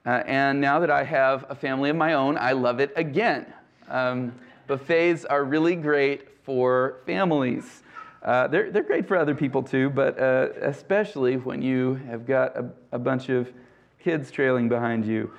Uh, 0.07 0.23
and 0.27 0.61
now 0.61 0.79
that 0.79 0.93
I 0.93 1.03
have 1.03 1.45
a 1.49 1.57
family 1.57 1.91
of 1.91 1.97
my 1.97 2.13
own, 2.13 2.39
I 2.39 2.53
love 2.53 2.79
it 2.79 2.93
again. 2.95 3.53
Um, 3.89 4.33
buffets 4.69 5.25
are 5.25 5.43
really 5.43 5.75
great 5.75 6.29
for 6.45 6.99
families. 7.05 7.83
Uh, 8.23 8.47
they're, 8.47 8.71
they're 8.71 8.85
great 8.85 9.09
for 9.09 9.17
other 9.17 9.35
people 9.35 9.61
too, 9.61 9.91
but 9.91 10.17
uh, 10.21 10.51
especially 10.61 11.37
when 11.39 11.61
you 11.61 11.95
have 12.09 12.25
got 12.25 12.57
a, 12.57 12.71
a, 12.93 13.01
bunch 13.01 13.29
of 13.29 13.53
kids 13.99 14.31
trailing 14.31 14.69
behind 14.69 15.05
you. 15.05 15.33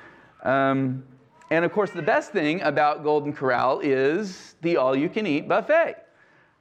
Um, 0.43 1.05
and 1.51 1.63
of 1.63 1.71
course, 1.71 1.91
the 1.91 2.01
best 2.01 2.33
thing 2.33 2.61
about 2.63 3.01
Golden 3.01 3.31
Corral 3.31 3.79
is 3.79 4.55
the 4.61 4.75
all 4.75 4.93
you 4.93 5.07
can 5.07 5.25
eat 5.25 5.47
buffet. 5.47 6.03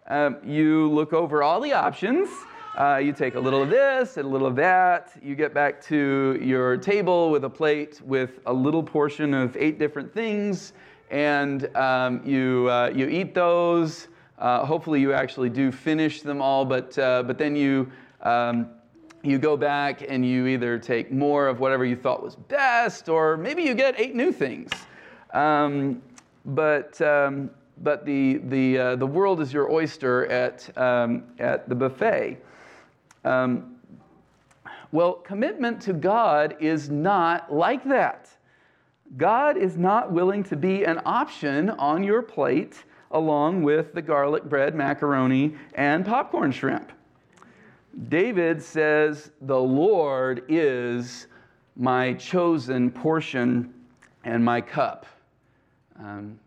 Um, 0.08 0.36
you 0.44 0.88
look 0.88 1.12
over 1.12 1.42
all 1.42 1.60
the 1.60 1.72
options. 1.72 2.28
Uh, 2.76 2.98
you 2.98 3.12
take 3.12 3.34
a 3.34 3.40
little 3.40 3.62
of 3.62 3.70
this 3.70 4.18
and 4.18 4.26
a 4.26 4.28
little 4.28 4.46
of 4.46 4.54
that. 4.56 5.12
You 5.22 5.34
get 5.34 5.54
back 5.54 5.82
to 5.86 6.38
your 6.42 6.76
table 6.76 7.30
with 7.30 7.44
a 7.44 7.50
plate 7.50 8.00
with 8.04 8.40
a 8.46 8.52
little 8.52 8.82
portion 8.82 9.34
of 9.34 9.56
eight 9.56 9.78
different 9.78 10.12
things, 10.12 10.74
and 11.10 11.74
um, 11.74 12.20
you, 12.24 12.68
uh, 12.70 12.92
you 12.94 13.08
eat 13.08 13.34
those. 13.34 14.08
Uh, 14.38 14.64
hopefully, 14.64 15.00
you 15.00 15.12
actually 15.12 15.48
do 15.48 15.72
finish 15.72 16.20
them 16.20 16.42
all, 16.42 16.64
but, 16.64 16.96
uh, 16.98 17.22
but 17.22 17.38
then 17.38 17.56
you, 17.56 17.90
um, 18.22 18.68
you 19.22 19.38
go 19.38 19.56
back 19.56 20.04
and 20.06 20.24
you 20.24 20.46
either 20.46 20.78
take 20.78 21.10
more 21.10 21.48
of 21.48 21.58
whatever 21.58 21.86
you 21.86 21.96
thought 21.96 22.22
was 22.22 22.36
best, 22.36 23.08
or 23.08 23.38
maybe 23.38 23.62
you 23.62 23.74
get 23.74 23.98
eight 23.98 24.14
new 24.14 24.30
things. 24.30 24.70
Um, 25.32 26.02
but, 26.44 27.00
um, 27.00 27.50
but 27.82 28.04
the, 28.06 28.38
the, 28.44 28.78
uh, 28.78 28.96
the 28.96 29.06
world 29.06 29.40
is 29.40 29.52
your 29.52 29.70
oyster 29.70 30.26
at, 30.26 30.76
um, 30.78 31.24
at 31.38 31.68
the 31.68 31.74
buffet. 31.74 32.38
Um, 33.24 33.76
well, 34.92 35.14
commitment 35.14 35.80
to 35.82 35.92
God 35.92 36.56
is 36.60 36.88
not 36.88 37.52
like 37.52 37.84
that. 37.84 38.30
God 39.16 39.56
is 39.56 39.76
not 39.76 40.10
willing 40.10 40.42
to 40.44 40.56
be 40.56 40.84
an 40.84 41.00
option 41.04 41.70
on 41.70 42.02
your 42.02 42.22
plate 42.22 42.84
along 43.12 43.62
with 43.62 43.94
the 43.94 44.02
garlic 44.02 44.44
bread, 44.44 44.74
macaroni, 44.74 45.54
and 45.74 46.04
popcorn 46.04 46.50
shrimp. 46.50 46.92
David 48.08 48.62
says, 48.62 49.30
The 49.42 49.58
Lord 49.58 50.44
is 50.48 51.28
my 51.76 52.14
chosen 52.14 52.90
portion 52.90 53.72
and 54.24 54.44
my 54.44 54.60
cup. 54.60 55.06
Um, 55.98 56.38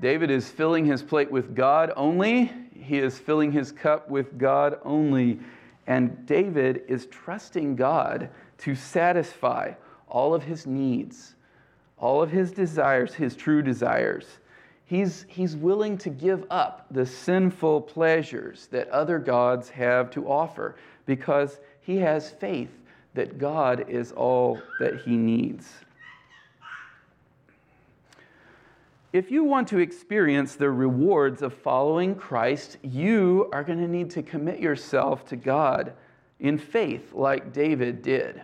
David 0.00 0.30
is 0.30 0.48
filling 0.48 0.84
his 0.84 1.02
plate 1.02 1.30
with 1.30 1.54
God 1.54 1.92
only. 1.96 2.52
He 2.74 2.98
is 2.98 3.18
filling 3.18 3.52
his 3.52 3.72
cup 3.72 4.08
with 4.08 4.38
God 4.38 4.78
only. 4.84 5.40
And 5.86 6.24
David 6.26 6.82
is 6.86 7.06
trusting 7.06 7.76
God 7.76 8.30
to 8.58 8.74
satisfy 8.74 9.72
all 10.06 10.34
of 10.34 10.44
his 10.44 10.66
needs, 10.66 11.34
all 11.98 12.22
of 12.22 12.30
his 12.30 12.52
desires, 12.52 13.14
his 13.14 13.34
true 13.34 13.62
desires. 13.62 14.26
He's, 14.84 15.26
he's 15.28 15.56
willing 15.56 15.98
to 15.98 16.10
give 16.10 16.46
up 16.50 16.86
the 16.90 17.04
sinful 17.04 17.82
pleasures 17.82 18.68
that 18.70 18.88
other 18.88 19.18
gods 19.18 19.68
have 19.70 20.10
to 20.12 20.28
offer 20.28 20.76
because 21.04 21.60
he 21.80 21.96
has 21.96 22.30
faith 22.30 22.70
that 23.14 23.38
God 23.38 23.88
is 23.88 24.12
all 24.12 24.62
that 24.80 25.00
he 25.00 25.16
needs. 25.16 25.68
If 29.12 29.30
you 29.30 29.42
want 29.42 29.68
to 29.68 29.78
experience 29.78 30.54
the 30.54 30.70
rewards 30.70 31.40
of 31.40 31.54
following 31.54 32.14
Christ, 32.14 32.76
you 32.82 33.48
are 33.52 33.64
going 33.64 33.80
to 33.80 33.88
need 33.88 34.10
to 34.10 34.22
commit 34.22 34.60
yourself 34.60 35.24
to 35.26 35.36
God 35.36 35.94
in 36.40 36.58
faith, 36.58 37.14
like 37.14 37.52
David 37.52 38.02
did. 38.02 38.42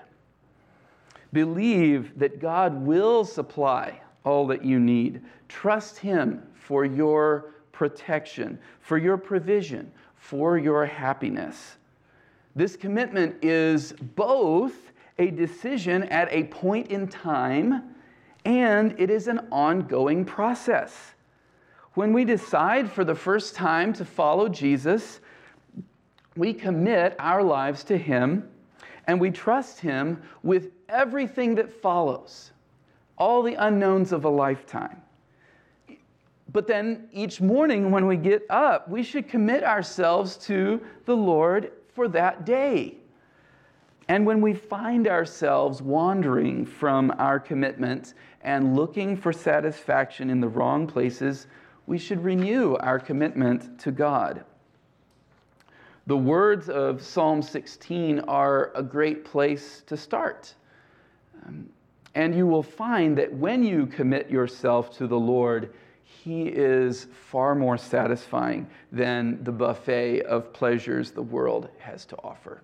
Believe 1.34 2.18
that 2.18 2.40
God 2.40 2.74
will 2.82 3.26
supply 3.26 4.00
all 4.24 4.46
that 4.46 4.64
you 4.64 4.80
need. 4.80 5.20
Trust 5.48 5.98
Him 5.98 6.42
for 6.54 6.86
your 6.86 7.52
protection, 7.72 8.58
for 8.80 8.96
your 8.96 9.18
provision, 9.18 9.92
for 10.16 10.56
your 10.56 10.86
happiness. 10.86 11.76
This 12.56 12.74
commitment 12.74 13.36
is 13.42 13.92
both 14.14 14.92
a 15.18 15.30
decision 15.30 16.04
at 16.04 16.32
a 16.32 16.44
point 16.44 16.88
in 16.88 17.06
time 17.06 17.93
and 18.44 18.94
it 18.98 19.10
is 19.10 19.28
an 19.28 19.46
ongoing 19.50 20.24
process. 20.24 21.14
When 21.94 22.12
we 22.12 22.24
decide 22.24 22.90
for 22.90 23.04
the 23.04 23.14
first 23.14 23.54
time 23.54 23.92
to 23.94 24.04
follow 24.04 24.48
Jesus, 24.48 25.20
we 26.36 26.52
commit 26.52 27.14
our 27.18 27.42
lives 27.42 27.84
to 27.84 27.96
Him 27.96 28.48
and 29.06 29.20
we 29.20 29.30
trust 29.30 29.80
Him 29.80 30.22
with 30.42 30.70
everything 30.88 31.54
that 31.54 31.72
follows, 31.72 32.50
all 33.16 33.42
the 33.42 33.54
unknowns 33.54 34.12
of 34.12 34.24
a 34.24 34.28
lifetime. 34.28 35.00
But 36.52 36.66
then 36.66 37.08
each 37.12 37.40
morning 37.40 37.90
when 37.90 38.06
we 38.06 38.16
get 38.16 38.44
up, 38.50 38.88
we 38.88 39.02
should 39.02 39.28
commit 39.28 39.64
ourselves 39.64 40.36
to 40.38 40.80
the 41.04 41.16
Lord 41.16 41.72
for 41.94 42.08
that 42.08 42.44
day. 42.44 42.96
And 44.08 44.26
when 44.26 44.40
we 44.40 44.52
find 44.52 45.08
ourselves 45.08 45.80
wandering 45.80 46.66
from 46.66 47.12
our 47.18 47.40
commitments 47.40 48.14
and 48.42 48.76
looking 48.76 49.16
for 49.16 49.32
satisfaction 49.32 50.28
in 50.28 50.40
the 50.40 50.48
wrong 50.48 50.86
places, 50.86 51.46
we 51.86 51.98
should 51.98 52.22
renew 52.22 52.76
our 52.76 52.98
commitment 52.98 53.78
to 53.80 53.90
God. 53.90 54.44
The 56.06 56.16
words 56.16 56.68
of 56.68 57.02
Psalm 57.02 57.40
16 57.40 58.20
are 58.20 58.72
a 58.74 58.82
great 58.82 59.24
place 59.24 59.82
to 59.86 59.96
start. 59.96 60.54
Um, 61.46 61.70
and 62.14 62.34
you 62.34 62.46
will 62.46 62.62
find 62.62 63.16
that 63.16 63.32
when 63.32 63.64
you 63.64 63.86
commit 63.86 64.30
yourself 64.30 64.94
to 64.98 65.06
the 65.06 65.18
Lord, 65.18 65.72
He 66.04 66.48
is 66.48 67.06
far 67.10 67.54
more 67.54 67.78
satisfying 67.78 68.68
than 68.92 69.42
the 69.42 69.52
buffet 69.52 70.22
of 70.22 70.52
pleasures 70.52 71.10
the 71.10 71.22
world 71.22 71.70
has 71.78 72.04
to 72.06 72.16
offer. 72.22 72.60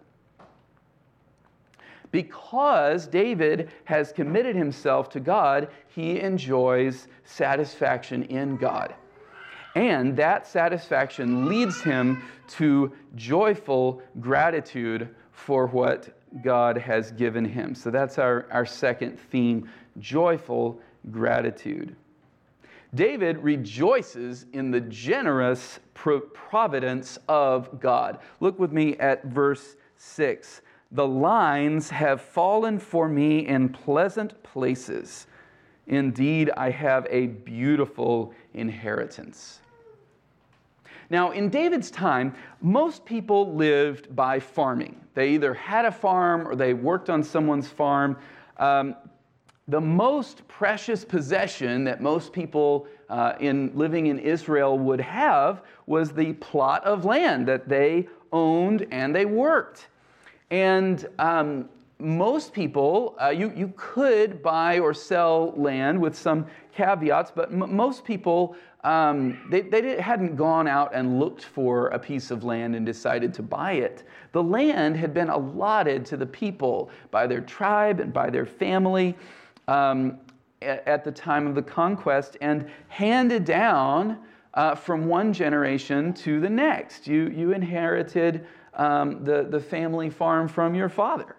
Because 2.11 3.07
David 3.07 3.71
has 3.85 4.13
committed 4.13 4.57
himself 4.57 5.09
to 5.11 5.21
God, 5.21 5.69
he 5.87 6.19
enjoys 6.21 7.07
satisfaction 7.25 8.25
in 8.25 8.57
God. 8.57 8.95
And 9.77 10.17
that 10.17 10.47
satisfaction 10.47 11.49
leads 11.49 11.81
him 11.81 12.23
to 12.49 12.93
joyful 13.15 14.03
gratitude 14.19 15.15
for 15.31 15.67
what 15.67 16.09
God 16.43 16.77
has 16.77 17.13
given 17.13 17.45
him. 17.45 17.75
So 17.75 17.91
that's 17.91 18.19
our, 18.19 18.47
our 18.51 18.67
second 18.67 19.19
theme 19.19 19.69
joyful 19.99 20.81
gratitude. 21.11 21.95
David 22.95 23.39
rejoices 23.39 24.47
in 24.53 24.73
the 24.73 24.81
generous 24.81 25.79
providence 25.95 27.19
of 27.29 27.81
God. 27.81 28.19
Look 28.41 28.59
with 28.59 28.73
me 28.73 28.97
at 28.97 29.25
verse 29.25 29.77
6. 29.97 30.63
The 30.93 31.07
lines 31.07 31.91
have 31.91 32.21
fallen 32.21 32.79
for 32.79 33.09
me 33.09 33.47
in 33.47 33.69
pleasant 33.69 34.43
places. 34.43 35.27
Indeed, 35.87 36.51
I 36.57 36.71
have 36.71 37.07
a 37.11 37.29
beautiful 37.29 38.35
inheritance. 38.55 39.61
Now, 41.09 41.33
in 41.33 41.49
David's 41.49 41.91
time, 41.91 42.35
most 42.61 43.05
people 43.05 43.55
lived 43.55 44.15
by 44.15 44.39
farming. 44.39 45.01
They 45.15 45.31
either 45.31 45.55
had 45.55 45.85
a 45.85 45.93
farm 45.93 46.47
or 46.47 46.55
they 46.55 46.75
worked 46.75 47.11
on 47.11 47.23
someone's 47.23 47.69
farm. 47.69 48.17
Um, 48.59 48.95
the 49.67 49.81
most 49.81 50.47
precious 50.49 51.05
possession 51.05 51.85
that 51.85 52.01
most 52.01 52.33
people 52.33 52.87
uh, 53.09 53.35
in 53.41 53.73
living 53.75 54.07
in 54.07 54.19
Israel 54.19 54.79
would 54.79 55.01
have 55.01 55.63
was 55.87 56.13
the 56.13 56.33
plot 56.35 56.85
of 56.85 57.05
land 57.05 57.47
that 57.47 57.69
they 57.69 58.09
owned 58.33 58.87
and 58.91 59.15
they 59.15 59.25
worked. 59.25 59.89
And 60.51 61.07
um, 61.19 61.69
most 62.01 62.53
people, 62.53 63.17
uh, 63.23 63.29
you, 63.29 63.53
you 63.55 63.73
could 63.77 64.43
buy 64.43 64.79
or 64.79 64.95
sell 64.95 65.53
land 65.57 66.01
with 66.01 66.17
some 66.17 66.47
caveats, 66.75 67.31
but 67.31 67.53
m- 67.53 67.75
most 67.75 68.05
people, 68.05 68.57
um, 68.83 69.39
they, 69.51 69.61
they 69.61 70.01
hadn't 70.01 70.37
gone 70.37 70.67
out 70.67 70.95
and 70.95 71.21
looked 71.21 71.45
for 71.45 71.89
a 71.89 71.99
piece 71.99 72.31
of 72.31 72.43
land 72.43 72.75
and 72.75 72.87
decided 72.87 73.35
to 73.35 73.43
buy 73.43 73.73
it. 73.73 74.05
The 74.33 74.43
land 74.43 74.97
had 74.97 75.13
been 75.13 75.29
allotted 75.29 76.07
to 76.07 76.17
the 76.17 76.27
people 76.27 76.91
by 77.11 77.27
their 77.27 77.43
tribe 77.43 78.01
and 78.01 78.13
by 78.13 78.31
their 78.31 78.47
family 78.47 79.17
um, 79.69 80.19
at, 80.63 80.87
at, 80.89 81.05
the 81.05 81.13
time 81.13 81.47
of 81.47 81.55
the 81.55 81.63
conquest 81.63 82.37
and 82.41 82.69
handed 82.89 83.45
down 83.45 84.19
uh, 84.55 84.75
from 84.75 85.07
one 85.07 85.33
generation 85.33 86.13
to 86.13 86.41
the 86.41 86.51
next. 86.51 87.07
You, 87.07 87.29
you 87.29 87.53
inherited 87.53 88.47
um, 88.81 89.23
the, 89.23 89.47
the 89.49 89.61
family 89.61 90.09
farm 90.09 90.49
from 90.49 90.75
your 90.75 90.89
father. 90.89 91.37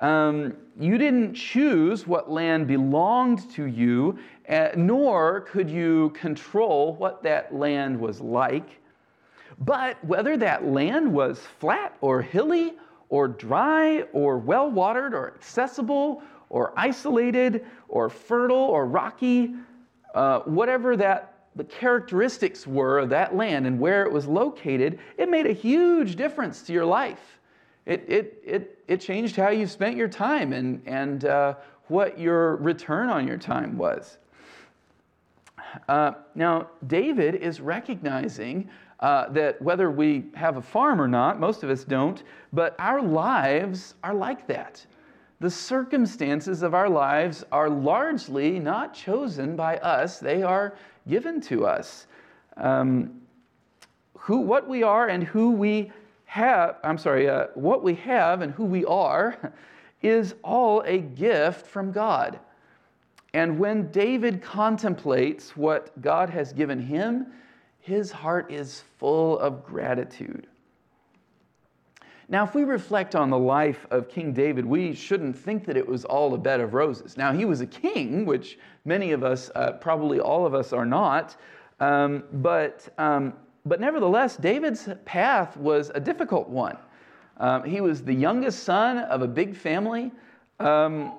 Um, 0.00 0.56
you 0.80 0.96
didn't 0.96 1.34
choose 1.34 2.06
what 2.06 2.30
land 2.30 2.66
belonged 2.66 3.50
to 3.52 3.66
you, 3.66 4.18
uh, 4.48 4.70
nor 4.74 5.42
could 5.42 5.68
you 5.68 6.10
control 6.10 6.94
what 6.94 7.22
that 7.24 7.54
land 7.54 8.00
was 8.00 8.20
like. 8.20 8.80
But 9.60 10.02
whether 10.04 10.36
that 10.38 10.64
land 10.64 11.12
was 11.12 11.40
flat 11.58 11.94
or 12.00 12.22
hilly 12.22 12.74
or 13.10 13.28
dry 13.28 14.02
or 14.12 14.38
well 14.38 14.70
watered 14.70 15.12
or 15.14 15.34
accessible 15.34 16.22
or 16.48 16.72
isolated 16.76 17.66
or 17.88 18.08
fertile 18.08 18.56
or 18.56 18.86
rocky, 18.86 19.54
uh, 20.14 20.40
whatever 20.40 20.96
that 20.96 21.37
the 21.58 21.64
characteristics 21.64 22.66
were 22.66 23.00
of 23.00 23.08
that 23.10 23.34
land 23.34 23.66
and 23.66 23.78
where 23.80 24.04
it 24.04 24.12
was 24.12 24.26
located, 24.26 24.98
it 25.18 25.28
made 25.28 25.44
a 25.44 25.52
huge 25.52 26.14
difference 26.14 26.62
to 26.62 26.72
your 26.72 26.84
life. 26.84 27.38
It, 27.84 28.04
it, 28.06 28.42
it, 28.46 28.78
it 28.86 29.00
changed 29.00 29.34
how 29.34 29.48
you 29.50 29.66
spent 29.66 29.96
your 29.96 30.08
time 30.08 30.52
and, 30.52 30.80
and 30.86 31.24
uh, 31.24 31.54
what 31.88 32.18
your 32.18 32.56
return 32.56 33.08
on 33.08 33.26
your 33.26 33.38
time 33.38 33.76
was. 33.76 34.18
Uh, 35.88 36.12
now, 36.36 36.68
David 36.86 37.34
is 37.34 37.60
recognizing 37.60 38.70
uh, 39.00 39.28
that 39.30 39.60
whether 39.60 39.90
we 39.90 40.26
have 40.34 40.58
a 40.58 40.62
farm 40.62 41.00
or 41.00 41.08
not, 41.08 41.40
most 41.40 41.64
of 41.64 41.70
us 41.70 41.82
don't, 41.82 42.22
but 42.52 42.76
our 42.78 43.02
lives 43.02 43.94
are 44.04 44.14
like 44.14 44.46
that. 44.46 44.84
The 45.40 45.50
circumstances 45.50 46.62
of 46.62 46.74
our 46.74 46.88
lives 46.88 47.44
are 47.52 47.68
largely 47.68 48.58
not 48.58 48.94
chosen 48.94 49.56
by 49.56 49.76
us, 49.78 50.18
they 50.18 50.42
are 50.42 50.76
given 51.08 51.40
to 51.42 51.66
us. 51.66 52.06
Um, 52.56 53.22
who, 54.18 54.40
what 54.40 54.68
we 54.68 54.82
are 54.82 55.08
and 55.08 55.24
who 55.24 55.52
we 55.52 55.90
have, 56.26 56.76
I'm 56.84 56.98
sorry, 56.98 57.28
uh, 57.28 57.46
what 57.54 57.82
we 57.82 57.94
have 57.94 58.42
and 58.42 58.52
who 58.52 58.64
we 58.64 58.84
are 58.84 59.54
is 60.02 60.34
all 60.42 60.82
a 60.82 60.98
gift 60.98 61.66
from 61.66 61.92
God. 61.92 62.38
And 63.34 63.58
when 63.58 63.90
David 63.90 64.42
contemplates 64.42 65.56
what 65.56 66.00
God 66.00 66.30
has 66.30 66.52
given 66.52 66.80
him, 66.80 67.26
his 67.80 68.10
heart 68.10 68.50
is 68.50 68.82
full 68.98 69.38
of 69.38 69.64
gratitude. 69.64 70.46
Now, 72.30 72.44
if 72.44 72.54
we 72.54 72.64
reflect 72.64 73.14
on 73.14 73.30
the 73.30 73.38
life 73.38 73.86
of 73.90 74.08
King 74.08 74.34
David, 74.34 74.66
we 74.66 74.94
shouldn't 74.94 75.36
think 75.36 75.64
that 75.64 75.78
it 75.78 75.86
was 75.86 76.04
all 76.04 76.34
a 76.34 76.38
bed 76.38 76.60
of 76.60 76.74
roses. 76.74 77.16
Now, 77.16 77.32
he 77.32 77.46
was 77.46 77.62
a 77.62 77.66
king, 77.66 78.26
which 78.26 78.58
many 78.84 79.12
of 79.12 79.24
us, 79.24 79.50
uh, 79.54 79.72
probably 79.72 80.20
all 80.20 80.44
of 80.44 80.54
us, 80.54 80.74
are 80.74 80.84
not. 80.84 81.36
Um, 81.80 82.24
but, 82.34 82.86
um, 82.98 83.32
but 83.64 83.80
nevertheless, 83.80 84.36
David's 84.36 84.90
path 85.06 85.56
was 85.56 85.90
a 85.94 86.00
difficult 86.00 86.50
one. 86.50 86.76
Um, 87.38 87.64
he 87.64 87.80
was 87.80 88.02
the 88.02 88.12
youngest 88.12 88.62
son 88.62 88.98
of 88.98 89.22
a 89.22 89.28
big 89.28 89.56
family. 89.56 90.12
Um, 90.60 91.14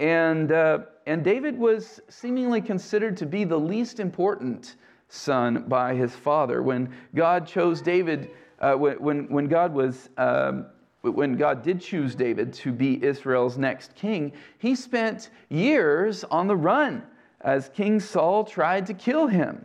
and, 0.00 0.50
uh, 0.50 0.78
and 1.06 1.22
David 1.22 1.58
was 1.58 2.00
seemingly 2.08 2.62
considered 2.62 3.18
to 3.18 3.26
be 3.26 3.44
the 3.44 3.58
least 3.58 4.00
important 4.00 4.76
son 5.08 5.64
by 5.68 5.94
his 5.94 6.14
father. 6.14 6.62
When 6.62 6.94
God 7.14 7.46
chose 7.46 7.82
David 7.82 8.30
uh, 8.60 8.74
when, 8.74 9.28
when, 9.28 9.46
God 9.46 9.72
was, 9.72 10.08
um, 10.16 10.66
when 11.02 11.36
God 11.36 11.62
did 11.62 11.80
choose 11.80 12.14
David 12.14 12.52
to 12.54 12.72
be 12.72 13.02
Israel's 13.04 13.58
next 13.58 13.94
king, 13.94 14.32
he 14.58 14.74
spent 14.74 15.30
years 15.48 16.24
on 16.24 16.46
the 16.46 16.56
run 16.56 17.02
as 17.40 17.68
King 17.70 18.00
Saul 18.00 18.44
tried 18.44 18.86
to 18.86 18.94
kill 18.94 19.26
him. 19.26 19.64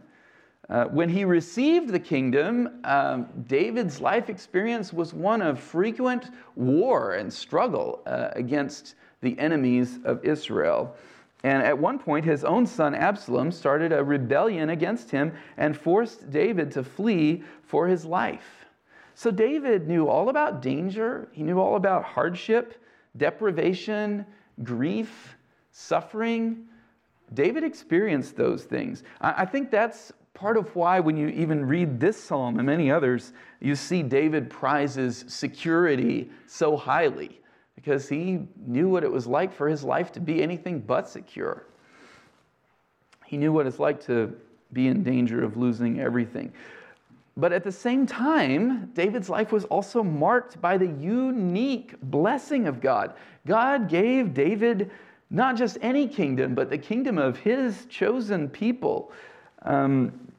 Uh, 0.70 0.86
when 0.86 1.10
he 1.10 1.26
received 1.26 1.90
the 1.90 2.00
kingdom, 2.00 2.80
um, 2.86 3.28
David's 3.48 4.00
life 4.00 4.30
experience 4.30 4.94
was 4.94 5.14
one 5.14 5.42
of 5.42 5.60
frequent 5.60 6.30
war 6.56 7.14
and 7.14 7.32
struggle 7.32 8.02
uh, 8.06 8.30
against 8.34 8.96
the 9.22 9.38
enemies 9.40 10.00
of 10.06 10.24
Israel. 10.24 10.96
And 11.44 11.62
at 11.62 11.78
one 11.78 12.00
point, 12.00 12.24
his 12.24 12.46
own 12.46 12.66
son 12.66 12.96
Absalom 12.96 13.52
started 13.52 13.92
a 13.92 14.02
rebellion 14.02 14.70
against 14.70 15.12
him 15.12 15.34
and 15.58 15.76
forced 15.76 16.32
David 16.32 16.72
to 16.72 16.84
flee 16.84 17.44
for 17.64 17.88
his 17.88 18.06
life. 18.06 18.63
So 19.16 19.32
David 19.32 19.88
knew 19.88 20.08
all 20.08 20.30
about 20.30 20.62
danger, 20.62 21.28
he 21.32 21.44
knew 21.44 21.60
all 21.60 21.76
about 21.76 22.04
hardship, 22.04 22.84
deprivation, 23.18 24.26
grief, 24.64 25.36
suffering. 25.72 26.66
David 27.34 27.64
experienced 27.64 28.36
those 28.36 28.64
things. 28.64 29.04
I 29.22 29.46
think 29.46 29.72
that's 29.72 30.12
part 30.34 30.58
of 30.58 30.76
why, 30.76 31.00
when 31.00 31.16
you 31.16 31.28
even 31.30 31.66
read 31.66 32.00
this 32.00 32.22
psalm 32.22 32.58
and 32.58 32.66
many 32.66 32.92
others, 32.92 33.34
you 33.60 33.76
see 33.76 34.02
David 34.04 34.50
prizes 34.50 35.26
security 35.28 36.30
so 36.48 36.76
highly 36.76 37.40
because 37.76 38.10
he 38.10 38.48
knew 38.66 38.90
what 38.90 39.04
it 39.04 39.12
was 39.12 39.28
like 39.28 39.54
for 39.54 39.68
his 39.68 39.84
life 39.84 40.12
to 40.14 40.20
be 40.20 40.42
anything 40.42 40.80
but 40.80 41.08
secure. 41.08 41.66
He 43.26 43.38
knew 43.38 43.52
what 43.52 43.68
it's 43.68 43.80
like 43.80 44.04
to 44.06 44.36
be 44.74 44.88
in 44.88 45.04
danger 45.04 45.44
of 45.44 45.58
losing 45.58 46.00
everything. 46.00 46.52
But 47.36 47.52
at 47.52 47.64
the 47.64 47.72
same 47.72 48.06
time, 48.06 48.92
David's 48.94 49.30
life 49.30 49.52
was 49.52 49.66
also 49.66 50.04
marked 50.04 50.62
by 50.62 50.78
the 50.78 50.88
unique 50.88 52.00
blessing 52.02 52.68
of 52.68 52.80
God. 52.80 53.14
God 53.48 53.90
gave 53.90 54.34
David 54.34 54.92
not 55.32 55.56
just 55.58 55.78
any 55.82 56.08
kingdom, 56.08 56.54
but 56.54 56.70
the 56.70 56.78
kingdom 56.78 57.18
of 57.18 57.40
his 57.40 57.86
chosen 57.88 58.48
people. 58.50 59.12
Um, 59.64 60.32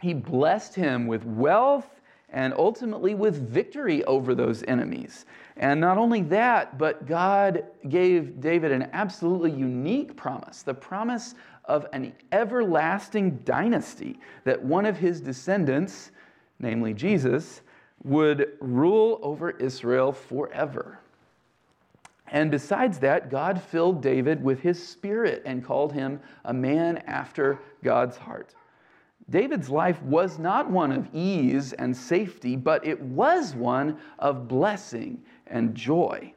he 0.00 0.14
blessed 0.14 0.74
him 0.74 1.06
with 1.06 1.24
wealth 1.24 2.00
and 2.30 2.54
ultimately 2.54 3.14
with 3.14 3.48
victory 3.48 4.04
over 4.04 4.34
those 4.34 4.62
enemies. 4.68 5.26
And 5.56 5.80
not 5.80 5.98
only 5.98 6.22
that, 6.22 6.78
but 6.78 7.06
God 7.06 7.64
gave 7.88 8.40
David 8.40 8.70
an 8.70 8.88
absolutely 8.92 9.50
unique 9.50 10.16
promise 10.16 10.62
the 10.62 10.74
promise 10.74 11.34
of 11.64 11.86
an 11.92 12.12
everlasting 12.32 13.36
dynasty 13.44 14.18
that 14.44 14.62
one 14.62 14.86
of 14.86 14.96
his 14.96 15.20
descendants, 15.20 16.10
namely 16.58 16.94
Jesus, 16.94 17.62
would 18.04 18.52
rule 18.60 19.18
over 19.22 19.50
Israel 19.50 20.12
forever. 20.12 20.98
And 22.30 22.50
besides 22.50 22.98
that, 23.00 23.30
God 23.30 23.60
filled 23.60 24.02
David 24.02 24.42
with 24.42 24.60
his 24.60 24.86
spirit 24.86 25.42
and 25.46 25.64
called 25.64 25.92
him 25.92 26.20
a 26.44 26.52
man 26.52 26.98
after 27.06 27.58
God's 27.82 28.16
heart. 28.16 28.54
David's 29.30 29.68
life 29.68 30.00
was 30.02 30.38
not 30.38 30.70
one 30.70 30.92
of 30.92 31.08
ease 31.12 31.72
and 31.74 31.94
safety, 31.94 32.56
but 32.56 32.86
it 32.86 33.00
was 33.00 33.54
one 33.54 33.98
of 34.18 34.48
blessing 34.48 35.22
and 35.46 35.74
joy. 35.74 36.32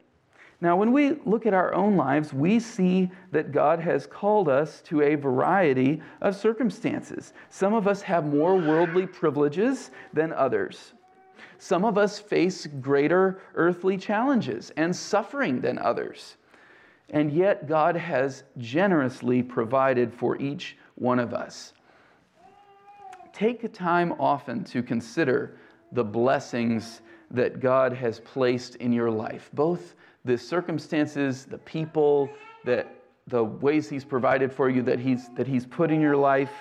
Now, 0.62 0.76
when 0.76 0.94
we 0.94 1.18
look 1.26 1.48
at 1.48 1.56
our 1.56 1.74
own 1.74 1.98
lives, 1.98 2.34
we 2.34 2.60
see 2.60 3.10
that 3.32 3.52
God 3.52 3.80
has 3.80 4.06
called 4.06 4.48
us 4.48 4.82
to 4.84 5.02
a 5.02 5.16
variety 5.16 6.04
of 6.22 6.36
circumstances. 6.36 7.34
Some 7.50 7.74
of 7.74 7.88
us 7.88 8.04
have 8.04 8.26
more 8.26 8.56
worldly 8.56 9.08
privileges 9.08 9.90
than 10.14 10.32
others. 10.32 10.94
Some 11.58 11.84
of 11.84 11.98
us 11.98 12.20
face 12.20 12.68
greater 12.80 13.42
earthly 13.56 13.98
challenges 13.98 14.72
and 14.78 14.96
suffering 14.96 15.62
than 15.62 15.80
others. 15.80 16.38
And 17.10 17.32
yet, 17.32 17.68
God 17.68 17.96
has 17.96 18.44
generously 18.60 19.42
provided 19.42 20.14
for 20.14 20.38
each 20.40 20.78
one 20.94 21.18
of 21.18 21.34
us. 21.34 21.74
Take 23.34 23.74
time 23.74 24.14
often 24.20 24.64
to 24.66 24.84
consider 24.84 25.58
the 25.92 26.04
blessings 26.04 27.02
that 27.32 27.60
God 27.60 27.94
has 27.94 28.20
placed 28.20 28.76
in 28.76 28.94
your 28.94 29.10
life, 29.10 29.50
both 29.54 29.96
the 30.26 30.38
circumstances, 30.38 31.46
the 31.46 31.58
people, 31.58 32.30
that 32.66 32.96
the 33.28 33.44
ways 33.44 33.90
He's 33.90 34.06
provided 34.06 34.52
for 34.52 34.70
you, 34.70 34.82
that 34.84 35.00
He's 35.00 35.30
that 35.36 35.48
He's 35.48 35.66
put 35.66 35.92
in 35.92 36.02
your 36.02 36.18
life, 36.18 36.52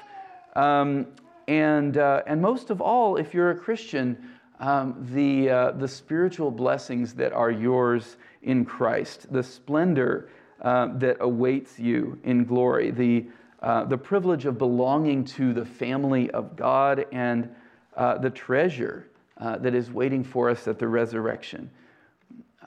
um, 0.56 1.06
and 1.48 1.96
uh, 1.96 2.22
and 2.26 2.40
most 2.40 2.70
of 2.70 2.80
all, 2.80 3.16
if 3.16 3.34
you're 3.34 3.50
a 3.50 3.56
Christian, 3.56 4.16
um, 4.60 5.06
the 5.12 5.50
uh, 5.50 5.70
the 5.72 5.88
spiritual 5.88 6.50
blessings 6.50 7.14
that 7.14 7.32
are 7.32 7.50
yours 7.50 8.16
in 8.42 8.64
Christ, 8.64 9.32
the 9.32 9.42
splendor 9.42 10.28
uh, 10.62 10.88
that 10.98 11.16
awaits 11.20 11.78
you 11.78 12.18
in 12.24 12.44
glory, 12.44 12.90
the 12.90 13.26
uh, 13.62 13.84
the 13.84 13.98
privilege 13.98 14.46
of 14.46 14.56
belonging 14.56 15.24
to 15.24 15.52
the 15.52 15.64
family 15.64 16.30
of 16.30 16.56
God, 16.56 17.04
and 17.12 17.54
uh, 17.96 18.16
the 18.18 18.30
treasure 18.30 19.06
uh, 19.38 19.58
that 19.58 19.74
is 19.74 19.90
waiting 19.90 20.24
for 20.24 20.48
us 20.48 20.66
at 20.68 20.78
the 20.78 20.88
resurrection. 20.88 21.70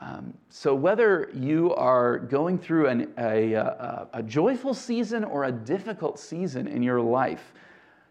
Um, 0.03 0.33
so, 0.49 0.75
whether 0.75 1.29
you 1.33 1.73
are 1.75 2.19
going 2.19 2.57
through 2.57 2.87
an, 2.87 3.13
a, 3.17 3.53
a, 3.53 4.07
a, 4.13 4.23
joyful 4.23 4.73
season 4.73 5.23
or 5.23 5.45
a 5.45 5.51
difficult 5.51 6.19
season 6.19 6.67
in 6.67 6.83
your 6.83 6.99
life, 6.99 7.53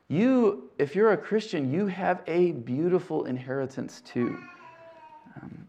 you, 0.09 0.71
if 0.79 0.95
you're 0.97 1.13
a 1.13 1.17
Christian, 1.19 1.71
you 1.71 1.87
have 1.87 2.23
a 2.27 2.53
beautiful 2.53 3.25
inheritance 3.27 4.01
too. 4.01 4.39
Um, 5.37 5.69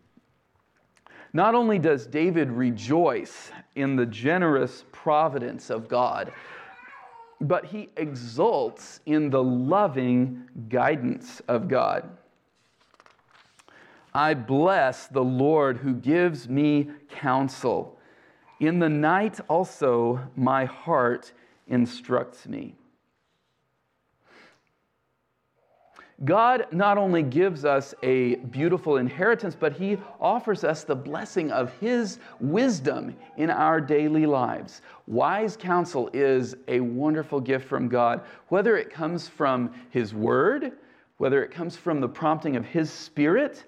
not 1.34 1.56
only 1.56 1.78
does 1.78 2.08
David 2.08 2.52
rejoice 2.52 3.52
in 3.76 3.98
the 3.98 4.06
generous 4.06 4.86
providence 4.94 5.70
of 5.70 5.90
God, 5.90 6.32
but 7.42 7.66
he 7.66 7.90
exults 7.98 9.02
in 9.06 9.30
the 9.30 9.44
loving 9.44 10.48
guidance 10.70 11.42
of 11.50 11.68
God. 11.68 12.10
I 14.15 14.34
bless 14.34 15.08
the 15.08 15.23
Lord 15.23 15.78
who 15.78 15.93
gives 15.95 16.47
me 16.47 16.89
counsel. 17.10 17.97
In 18.60 18.80
the 18.80 18.89
night 18.89 19.39
also 19.49 20.19
my 20.36 20.65
heart 20.65 21.34
instructs 21.67 22.47
me. 22.47 22.76
God 26.26 26.67
not 26.71 26.97
only 26.97 27.23
gives 27.23 27.65
us 27.65 27.93
a 28.04 28.36
beautiful 28.36 28.97
inheritance, 28.97 29.58
but 29.60 29.73
He 29.73 29.97
offers 30.21 30.63
us 30.63 30.84
the 30.84 30.95
blessing 30.95 31.52
of 31.52 31.73
His 31.80 32.19
wisdom 32.39 33.15
in 33.36 33.49
our 33.49 33.82
daily 33.82 34.26
lives. 34.26 34.82
Wise 35.08 35.58
counsel 35.58 36.10
is 36.13 36.56
a 36.67 36.80
wonderful 36.80 37.41
gift 37.41 37.67
from 37.67 37.89
God, 37.89 38.21
whether 38.47 38.78
it 38.78 38.89
comes 38.89 39.28
from 39.28 39.73
His 39.89 40.13
Word, 40.13 40.73
whether 41.17 41.43
it 41.43 41.52
comes 41.52 41.76
from 41.76 41.99
the 41.99 42.08
prompting 42.08 42.56
of 42.56 42.65
His 42.65 42.91
Spirit, 42.91 43.65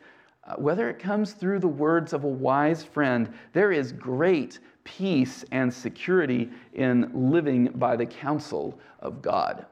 uh, 0.48 0.56
whether 0.56 0.90
it 0.90 1.00
comes 1.00 1.34
through 1.34 1.60
the 1.60 1.68
words 1.68 2.14
of 2.14 2.24
a 2.24 2.28
wise 2.28 2.84
friend, 2.84 3.34
there 3.54 3.72
is 3.72 3.92
great 3.92 4.60
peace 4.84 5.44
and 5.52 5.74
security 5.74 6.50
in 6.74 7.10
living 7.14 7.72
by 7.76 7.96
the 7.96 8.06
counsel 8.06 8.80
of 9.00 9.22
God. 9.22 9.66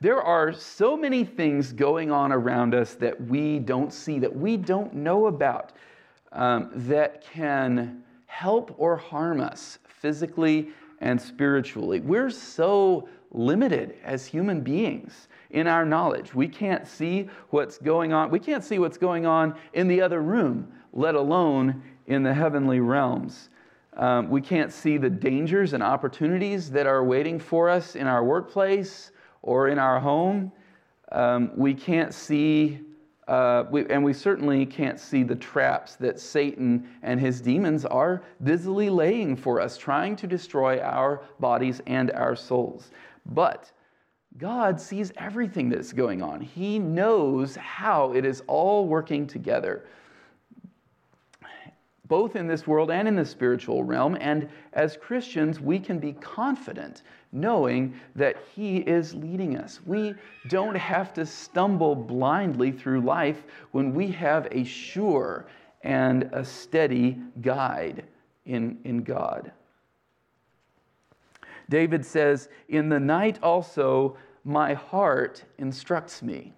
There 0.00 0.22
are 0.22 0.52
so 0.52 0.96
many 0.96 1.24
things 1.24 1.72
going 1.72 2.12
on 2.12 2.30
around 2.30 2.72
us 2.72 2.94
that 2.94 3.20
we 3.20 3.58
don't 3.58 3.92
see, 3.92 4.20
that 4.20 4.34
we 4.34 4.56
don't 4.56 4.94
know 4.94 5.26
about, 5.26 5.72
um, 6.30 6.70
that 6.72 7.22
can 7.22 8.04
help 8.26 8.72
or 8.78 8.96
harm 8.96 9.40
us 9.40 9.80
physically 9.88 10.68
and 11.00 11.20
spiritually. 11.20 11.98
We're 11.98 12.30
so 12.30 13.08
limited 13.30 13.96
as 14.04 14.26
human 14.26 14.60
beings 14.60 15.28
in 15.50 15.66
our 15.66 15.84
knowledge. 15.84 16.34
We 16.34 16.48
can't 16.48 16.86
see 16.86 17.28
what's 17.50 17.78
going 17.78 18.12
on. 18.12 18.30
We 18.30 18.38
can't 18.38 18.64
see 18.64 18.78
what's 18.78 18.98
going 18.98 19.26
on 19.26 19.54
in 19.72 19.88
the 19.88 20.00
other 20.00 20.20
room, 20.20 20.72
let 20.92 21.14
alone 21.14 21.82
in 22.06 22.22
the 22.22 22.34
heavenly 22.34 22.80
realms. 22.80 23.50
Um, 23.96 24.30
we 24.30 24.40
can't 24.40 24.72
see 24.72 24.96
the 24.96 25.10
dangers 25.10 25.72
and 25.72 25.82
opportunities 25.82 26.70
that 26.70 26.86
are 26.86 27.04
waiting 27.04 27.38
for 27.38 27.68
us 27.68 27.96
in 27.96 28.06
our 28.06 28.24
workplace 28.24 29.10
or 29.42 29.68
in 29.68 29.78
our 29.78 29.98
home. 29.98 30.52
Um, 31.10 31.50
we 31.56 31.74
can't 31.74 32.14
see, 32.14 32.78
uh, 33.26 33.64
we, 33.70 33.86
and 33.86 34.04
we 34.04 34.12
certainly 34.12 34.64
can't 34.66 35.00
see 35.00 35.24
the 35.24 35.34
traps 35.34 35.96
that 35.96 36.20
Satan 36.20 36.88
and 37.02 37.18
his 37.18 37.40
demons 37.40 37.84
are 37.84 38.22
busily 38.44 38.88
laying 38.88 39.34
for 39.34 39.60
us, 39.60 39.76
trying 39.76 40.14
to 40.16 40.26
destroy 40.26 40.80
our 40.80 41.22
bodies 41.40 41.80
and 41.86 42.12
our 42.12 42.36
souls. 42.36 42.90
But 43.28 43.70
God 44.36 44.80
sees 44.80 45.12
everything 45.16 45.68
that's 45.68 45.92
going 45.92 46.22
on. 46.22 46.40
He 46.40 46.78
knows 46.78 47.56
how 47.56 48.12
it 48.12 48.24
is 48.24 48.42
all 48.46 48.86
working 48.86 49.26
together, 49.26 49.84
both 52.06 52.36
in 52.36 52.46
this 52.46 52.66
world 52.66 52.90
and 52.90 53.08
in 53.08 53.16
the 53.16 53.24
spiritual 53.24 53.84
realm. 53.84 54.16
And 54.20 54.48
as 54.72 54.96
Christians, 54.96 55.60
we 55.60 55.78
can 55.78 55.98
be 55.98 56.12
confident 56.12 57.02
knowing 57.32 57.94
that 58.14 58.36
He 58.54 58.78
is 58.78 59.14
leading 59.14 59.58
us. 59.58 59.80
We 59.84 60.14
don't 60.48 60.76
have 60.76 61.12
to 61.14 61.26
stumble 61.26 61.94
blindly 61.94 62.72
through 62.72 63.00
life 63.00 63.44
when 63.72 63.92
we 63.92 64.10
have 64.12 64.48
a 64.50 64.64
sure 64.64 65.46
and 65.82 66.30
a 66.32 66.44
steady 66.44 67.18
guide 67.40 68.04
in, 68.46 68.78
in 68.84 69.02
God. 69.02 69.52
David 71.68 72.04
says, 72.04 72.48
In 72.68 72.88
the 72.88 73.00
night 73.00 73.38
also 73.42 74.16
my 74.44 74.74
heart 74.74 75.44
instructs 75.58 76.22
me. 76.22 76.52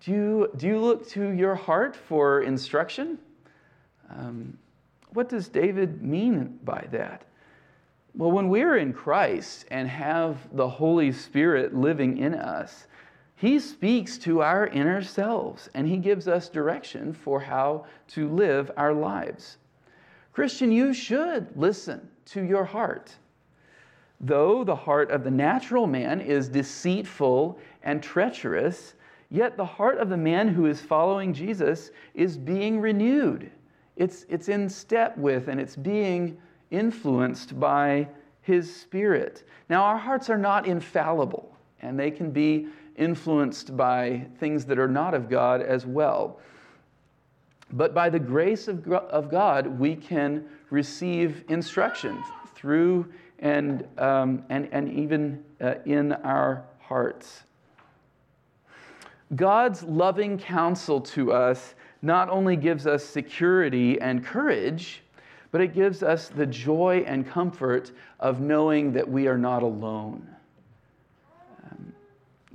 Do 0.00 0.12
you, 0.12 0.50
do 0.56 0.66
you 0.66 0.78
look 0.78 1.08
to 1.10 1.30
your 1.30 1.54
heart 1.54 1.94
for 1.94 2.42
instruction? 2.42 3.18
Um, 4.08 4.56
what 5.12 5.28
does 5.28 5.48
David 5.48 6.02
mean 6.02 6.58
by 6.64 6.86
that? 6.90 7.24
Well, 8.14 8.30
when 8.30 8.48
we're 8.48 8.76
in 8.76 8.92
Christ 8.92 9.66
and 9.70 9.88
have 9.88 10.38
the 10.56 10.68
Holy 10.68 11.12
Spirit 11.12 11.74
living 11.74 12.18
in 12.18 12.34
us, 12.34 12.86
He 13.36 13.58
speaks 13.58 14.18
to 14.18 14.42
our 14.42 14.66
inner 14.68 15.02
selves 15.02 15.68
and 15.74 15.86
He 15.86 15.96
gives 15.98 16.26
us 16.26 16.48
direction 16.48 17.12
for 17.12 17.40
how 17.40 17.86
to 18.08 18.28
live 18.28 18.70
our 18.76 18.94
lives. 18.94 19.58
Christian, 20.32 20.72
you 20.72 20.94
should 20.94 21.48
listen 21.56 22.08
to 22.32 22.42
your 22.42 22.64
heart. 22.64 23.12
Though 24.20 24.64
the 24.64 24.76
heart 24.76 25.10
of 25.10 25.24
the 25.24 25.30
natural 25.30 25.86
man 25.86 26.20
is 26.20 26.48
deceitful 26.48 27.58
and 27.82 28.02
treacherous, 28.02 28.94
yet 29.30 29.56
the 29.56 29.64
heart 29.64 29.98
of 29.98 30.08
the 30.08 30.16
man 30.16 30.48
who 30.48 30.66
is 30.66 30.80
following 30.80 31.32
Jesus 31.32 31.90
is 32.14 32.36
being 32.36 32.80
renewed. 32.80 33.50
It's, 33.96 34.26
it's 34.28 34.48
in 34.48 34.68
step 34.68 35.16
with 35.16 35.48
and 35.48 35.60
it's 35.60 35.76
being 35.76 36.36
influenced 36.70 37.58
by 37.58 38.08
his 38.42 38.74
spirit. 38.74 39.44
Now, 39.68 39.82
our 39.84 39.98
hearts 39.98 40.30
are 40.30 40.38
not 40.38 40.66
infallible, 40.66 41.56
and 41.82 41.98
they 41.98 42.10
can 42.10 42.30
be 42.30 42.68
influenced 42.96 43.76
by 43.76 44.26
things 44.38 44.64
that 44.66 44.78
are 44.78 44.88
not 44.88 45.14
of 45.14 45.28
God 45.28 45.62
as 45.62 45.86
well. 45.86 46.40
But 47.72 47.94
by 47.94 48.10
the 48.10 48.18
grace 48.18 48.68
of, 48.68 48.86
of 48.88 49.30
God, 49.30 49.66
we 49.66 49.94
can 49.94 50.44
receive 50.70 51.44
instruction 51.48 52.22
through 52.54 53.06
and, 53.40 53.86
um, 53.98 54.44
and, 54.48 54.68
and 54.72 54.92
even 54.92 55.42
uh, 55.60 55.74
in 55.84 56.12
our 56.12 56.64
hearts. 56.80 57.42
God's 59.36 59.82
loving 59.84 60.38
counsel 60.38 61.00
to 61.00 61.32
us 61.32 61.74
not 62.02 62.28
only 62.28 62.56
gives 62.56 62.86
us 62.86 63.04
security 63.04 64.00
and 64.00 64.24
courage, 64.24 65.02
but 65.52 65.60
it 65.60 65.74
gives 65.74 66.02
us 66.02 66.28
the 66.28 66.46
joy 66.46 67.04
and 67.06 67.26
comfort 67.26 67.92
of 68.18 68.40
knowing 68.40 68.92
that 68.92 69.08
we 69.08 69.26
are 69.26 69.38
not 69.38 69.62
alone. 69.62 70.26
Um, 71.64 71.92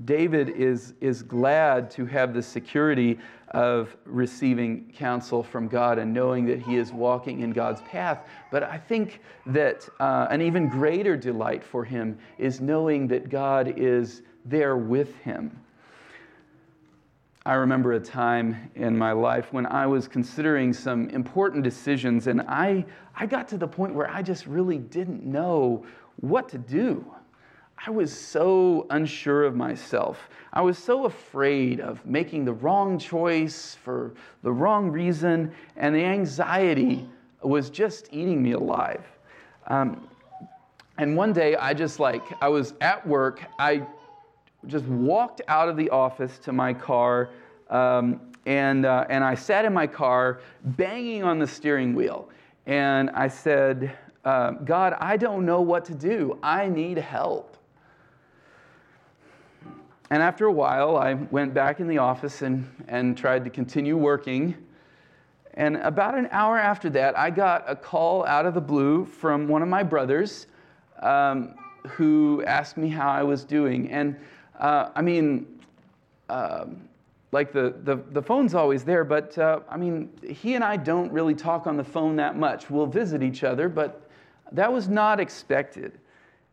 David 0.05 0.49
is, 0.49 0.93
is 1.01 1.21
glad 1.21 1.91
to 1.91 2.05
have 2.05 2.33
the 2.33 2.41
security 2.41 3.19
of 3.51 3.95
receiving 4.05 4.91
counsel 4.95 5.43
from 5.43 5.67
God 5.67 5.99
and 5.99 6.13
knowing 6.13 6.45
that 6.45 6.59
he 6.59 6.77
is 6.77 6.91
walking 6.91 7.41
in 7.41 7.51
God's 7.51 7.81
path. 7.81 8.27
But 8.51 8.63
I 8.63 8.77
think 8.77 9.21
that 9.45 9.87
uh, 9.99 10.27
an 10.29 10.41
even 10.41 10.67
greater 10.67 11.15
delight 11.15 11.63
for 11.63 11.83
him 11.83 12.17
is 12.37 12.59
knowing 12.59 13.07
that 13.07 13.29
God 13.29 13.73
is 13.77 14.23
there 14.45 14.77
with 14.77 15.15
him. 15.17 15.59
I 17.47 17.53
remember 17.53 17.93
a 17.93 17.99
time 17.99 18.71
in 18.73 18.97
my 18.97 19.11
life 19.11 19.53
when 19.53 19.67
I 19.67 19.85
was 19.85 20.07
considering 20.07 20.73
some 20.73 21.09
important 21.11 21.63
decisions, 21.63 22.25
and 22.25 22.41
I, 22.41 22.83
I 23.15 23.27
got 23.27 23.47
to 23.49 23.57
the 23.57 23.67
point 23.67 23.93
where 23.93 24.09
I 24.09 24.23
just 24.23 24.47
really 24.47 24.79
didn't 24.79 25.23
know 25.23 25.85
what 26.21 26.49
to 26.49 26.57
do. 26.57 27.05
I 27.77 27.89
was 27.91 28.15
so 28.15 28.87
unsure 28.89 29.43
of 29.43 29.55
myself. 29.55 30.29
I 30.53 30.61
was 30.61 30.77
so 30.77 31.05
afraid 31.05 31.79
of 31.79 32.03
making 32.05 32.45
the 32.45 32.53
wrong 32.53 32.97
choice 32.97 33.75
for 33.83 34.13
the 34.43 34.51
wrong 34.51 34.89
reason, 34.89 35.53
and 35.75 35.93
the 35.93 36.03
anxiety 36.03 37.07
was 37.43 37.69
just 37.69 38.07
eating 38.11 38.41
me 38.41 38.53
alive. 38.53 39.03
Um, 39.67 40.07
and 40.97 41.15
one 41.17 41.33
day, 41.33 41.55
I 41.55 41.73
just 41.73 41.99
like, 41.99 42.23
I 42.41 42.47
was 42.47 42.73
at 42.81 43.05
work, 43.05 43.43
I 43.59 43.85
just 44.67 44.85
walked 44.85 45.41
out 45.47 45.69
of 45.69 45.77
the 45.77 45.89
office 45.89 46.39
to 46.39 46.53
my 46.53 46.73
car, 46.73 47.29
um, 47.69 48.21
and, 48.45 48.85
uh, 48.85 49.05
and 49.09 49.23
I 49.23 49.35
sat 49.35 49.65
in 49.65 49.73
my 49.73 49.87
car 49.87 50.39
banging 50.63 51.23
on 51.23 51.39
the 51.39 51.47
steering 51.47 51.93
wheel. 51.93 52.29
And 52.65 53.09
I 53.11 53.27
said, 53.27 53.95
uh, 54.23 54.51
God, 54.51 54.95
I 54.99 55.17
don't 55.17 55.45
know 55.45 55.61
what 55.61 55.85
to 55.85 55.93
do. 55.93 56.39
I 56.41 56.67
need 56.67 56.97
help. 56.97 57.57
And 60.15 60.23
after 60.23 60.45
a 60.45 60.51
while, 60.53 60.95
I 60.95 61.15
went 61.15 61.53
back 61.53 61.81
in 61.81 61.89
the 61.89 61.97
office 61.97 62.41
and, 62.41 62.65
and 62.87 63.17
tried 63.17 63.43
to 63.43 63.49
continue 63.49 63.97
working. 63.97 64.55
And 65.55 65.75
about 65.75 66.17
an 66.17 66.29
hour 66.31 66.57
after 66.57 66.89
that, 66.91 67.19
I 67.19 67.29
got 67.29 67.65
a 67.67 67.75
call 67.75 68.25
out 68.25 68.45
of 68.45 68.53
the 68.53 68.61
blue 68.61 69.03
from 69.03 69.45
one 69.49 69.61
of 69.61 69.67
my 69.67 69.83
brothers 69.83 70.47
um, 71.01 71.55
who 71.89 72.41
asked 72.47 72.77
me 72.77 72.87
how 72.87 73.09
I 73.09 73.23
was 73.23 73.43
doing. 73.43 73.91
And 73.91 74.15
uh, 74.57 74.91
I 74.95 75.01
mean, 75.01 75.59
um, 76.29 76.87
like 77.33 77.51
the, 77.51 77.75
the, 77.83 77.97
the 78.11 78.21
phone's 78.21 78.55
always 78.55 78.85
there, 78.85 79.03
but 79.03 79.37
uh, 79.37 79.59
I 79.69 79.75
mean, 79.75 80.09
he 80.25 80.55
and 80.55 80.63
I 80.63 80.77
don't 80.77 81.11
really 81.11 81.35
talk 81.35 81.67
on 81.67 81.75
the 81.75 81.83
phone 81.83 82.15
that 82.15 82.37
much. 82.37 82.69
We'll 82.69 82.87
visit 82.87 83.21
each 83.21 83.43
other, 83.43 83.67
but 83.67 84.09
that 84.53 84.71
was 84.71 84.87
not 84.87 85.19
expected. 85.19 85.99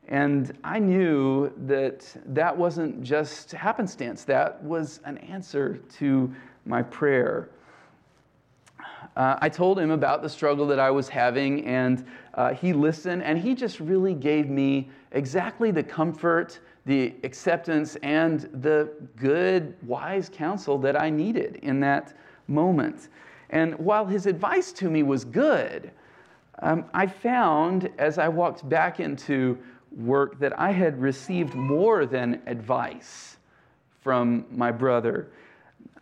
And 0.09 0.57
I 0.65 0.79
knew 0.79 1.53
that 1.67 2.05
that 2.27 2.57
wasn't 2.57 3.03
just 3.03 3.53
happenstance, 3.53 4.25
that 4.25 4.63
was 4.63 5.01
an 5.05 5.19
answer 5.19 5.79
to 5.99 6.35
my 6.67 6.83
prayer. 6.83 7.51
Uh, 9.17 9.37
I 9.41 9.49
told 9.49 9.79
him 9.79 9.91
about 9.91 10.23
the 10.23 10.29
struggle 10.29 10.67
that 10.69 10.79
I 10.79 10.91
was 10.91 11.09
having, 11.09 11.65
and 11.67 12.07
uh, 12.35 12.55
he 12.55 12.73
listened, 12.73 13.23
and 13.23 13.39
he 13.39 13.55
just 13.55 13.79
really 13.79 14.15
gave 14.15 14.49
me 14.49 14.89
exactly 15.13 15.71
the 15.71 15.83
comfort, 15.83 16.61
the 16.87 17.15
acceptance, 17.23 17.97
and 17.97 18.41
the 18.63 18.91
good, 19.17 19.77
wise 19.83 20.31
counsel 20.33 20.79
that 20.79 21.01
I 21.01 21.11
needed 21.11 21.57
in 21.63 21.79
that 21.81 22.15
moment. 22.49 23.09
And 23.51 23.79
while 23.79 24.07
his 24.07 24.27
advice 24.27 24.73
to 24.73 24.89
me 24.91 25.03
was 25.03 25.25
good, 25.27 25.91
um, 26.61 26.87
I 26.95 27.07
found 27.07 27.91
as 27.99 28.19
I 28.19 28.29
walked 28.29 28.67
back 28.69 28.99
into 28.99 29.59
work 29.97 30.39
that 30.39 30.59
I 30.59 30.71
had 30.71 31.01
received 31.01 31.55
more 31.55 32.07
than 32.07 32.43
advice 32.47 33.37
from 34.01 34.47
my 34.51 34.73
brother. 34.73 35.29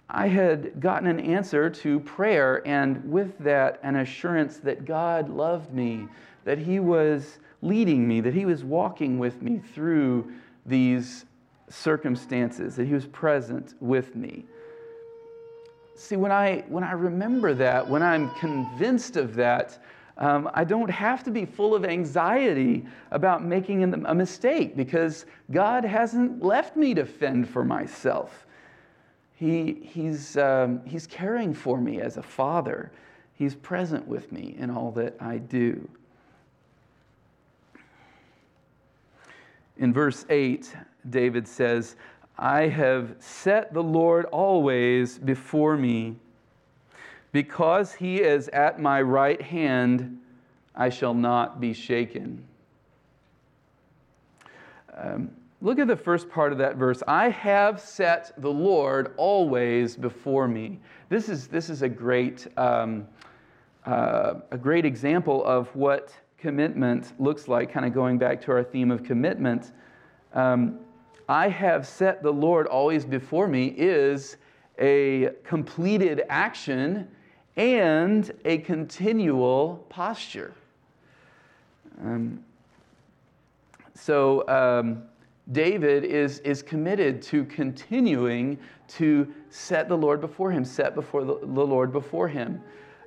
I 0.09 0.27
had 0.27 0.81
gotten 0.81 1.07
an 1.07 1.21
answer 1.21 1.71
to 1.71 2.01
prayer, 2.01 2.67
and 2.67 3.05
with 3.11 3.39
that, 3.39 3.79
an 3.83 3.97
assurance 3.97 4.59
that 4.59 4.85
God 4.85 5.29
loved 5.29 5.73
me, 5.73 6.09
that 6.45 6.59
He 6.59 6.81
was 6.81 7.39
leading 7.63 8.09
me, 8.09 8.21
that 8.21 8.35
He 8.35 8.45
was 8.45 8.65
walking 8.65 9.19
with 9.19 9.41
me 9.41 9.61
through 9.73 10.33
these 10.67 11.27
circumstances, 11.69 12.75
that 12.77 12.87
He 12.87 12.95
was 12.95 13.07
present 13.07 13.75
with 13.81 14.17
me. 14.17 14.47
See, 15.95 16.17
when 16.17 16.33
I, 16.33 16.65
when 16.69 16.83
I 16.83 16.93
remember 16.93 17.55
that, 17.55 17.87
when 17.89 18.03
I'm 18.03 18.31
convinced 18.31 19.17
of 19.17 19.35
that, 19.37 19.79
um, 20.19 20.51
I 20.55 20.65
don't 20.65 20.91
have 20.91 21.25
to 21.25 21.31
be 21.31 21.45
full 21.45 21.75
of 21.75 21.85
anxiety 21.85 22.87
about 23.11 23.45
making 23.45 23.83
a 24.07 24.15
mistake 24.15 24.77
because 24.77 25.27
God 25.51 25.85
hasn't 25.85 26.43
left 26.43 26.77
me 26.77 26.95
to 26.95 27.07
fend 27.07 27.49
for 27.49 27.65
myself. 27.65 28.47
He, 29.35 29.79
he's, 29.83 30.37
um, 30.37 30.83
he's 30.85 31.07
caring 31.07 31.55
for 31.55 31.81
me 31.81 32.01
as 32.01 32.17
a 32.19 32.23
father, 32.23 32.93
He's 33.41 33.55
present 33.55 34.07
with 34.07 34.31
me 34.33 34.55
in 34.59 34.71
all 34.71 34.91
that 34.91 35.17
I 35.19 35.39
do. 35.39 35.89
In 39.79 39.95
verse 39.95 40.27
8, 40.29 40.77
David 41.09 41.49
says, 41.49 41.97
I 42.37 42.69
have 42.69 43.15
set 43.19 43.73
the 43.73 43.83
Lord 43.83 44.27
always 44.27 45.17
before 45.17 45.79
me. 45.79 46.17
Because 47.33 47.95
he 47.95 48.21
is 48.21 48.49
at 48.49 48.81
my 48.81 49.01
right 49.03 49.41
hand, 49.41 50.19
I 50.75 50.89
shall 50.89 51.15
not 51.15 51.61
be 51.61 51.73
shaken. 51.73 52.45
Um, 54.97 55.31
look 55.61 55.79
at 55.79 55.87
the 55.87 55.97
first 55.97 56.29
part 56.29 56.53
of 56.53 56.59
that 56.59 56.77
verse. 56.77 57.03
I 57.07 57.29
have 57.29 57.81
set 57.81 58.33
the 58.41 58.51
Lord 58.51 59.15
always 59.17 59.97
before 59.97 60.49
me. 60.49 60.81
This 61.09 61.29
is, 61.29 61.47
this 61.47 61.71
is 61.71 61.83
a, 61.83 61.89
great, 61.89 62.47
um, 62.57 63.07
uh, 63.87 64.35
a 64.51 64.59
great 64.59 64.85
example 64.85 65.45
of 65.45 65.75
what 65.77 66.13
commitment 66.39 67.13
looks 67.21 67.47
like, 67.47 67.71
kind 67.71 67.87
of 67.87 67.93
going 67.93 68.19
back 68.19 68.41
to 68.43 68.53
our 68.53 68.65
theme 68.65 68.91
of 68.91 69.05
commitment. 69.05 69.73
Um, 70.33 70.81
I 71.29 71.49
have 71.49 71.87
set 71.87 72.23
the 72.23 72.33
Lord 72.33 72.67
always 72.67 73.05
before 73.05 73.47
me 73.47 73.67
is 73.77 74.37
a 74.81 75.31
completed 75.45 76.23
action 76.29 77.09
and 77.61 78.33
a 78.47 78.57
continual 78.57 79.85
posture. 79.91 80.55
Um, 82.03 82.43
so, 83.95 84.49
um, 84.49 85.03
David 85.53 86.05
is, 86.05 86.39
is 86.39 86.63
committed 86.63 87.21
to 87.23 87.45
continuing 87.45 88.59
to 88.89 89.31
set 89.51 89.89
the 89.89 89.97
Lord 89.97 90.23
before 90.23 90.51
him, 90.51 90.65
set 90.65 90.95
before 90.95 91.23
the, 91.23 91.39
the 91.39 91.47
Lord 91.47 91.93
before 91.93 92.29
him. 92.29 92.63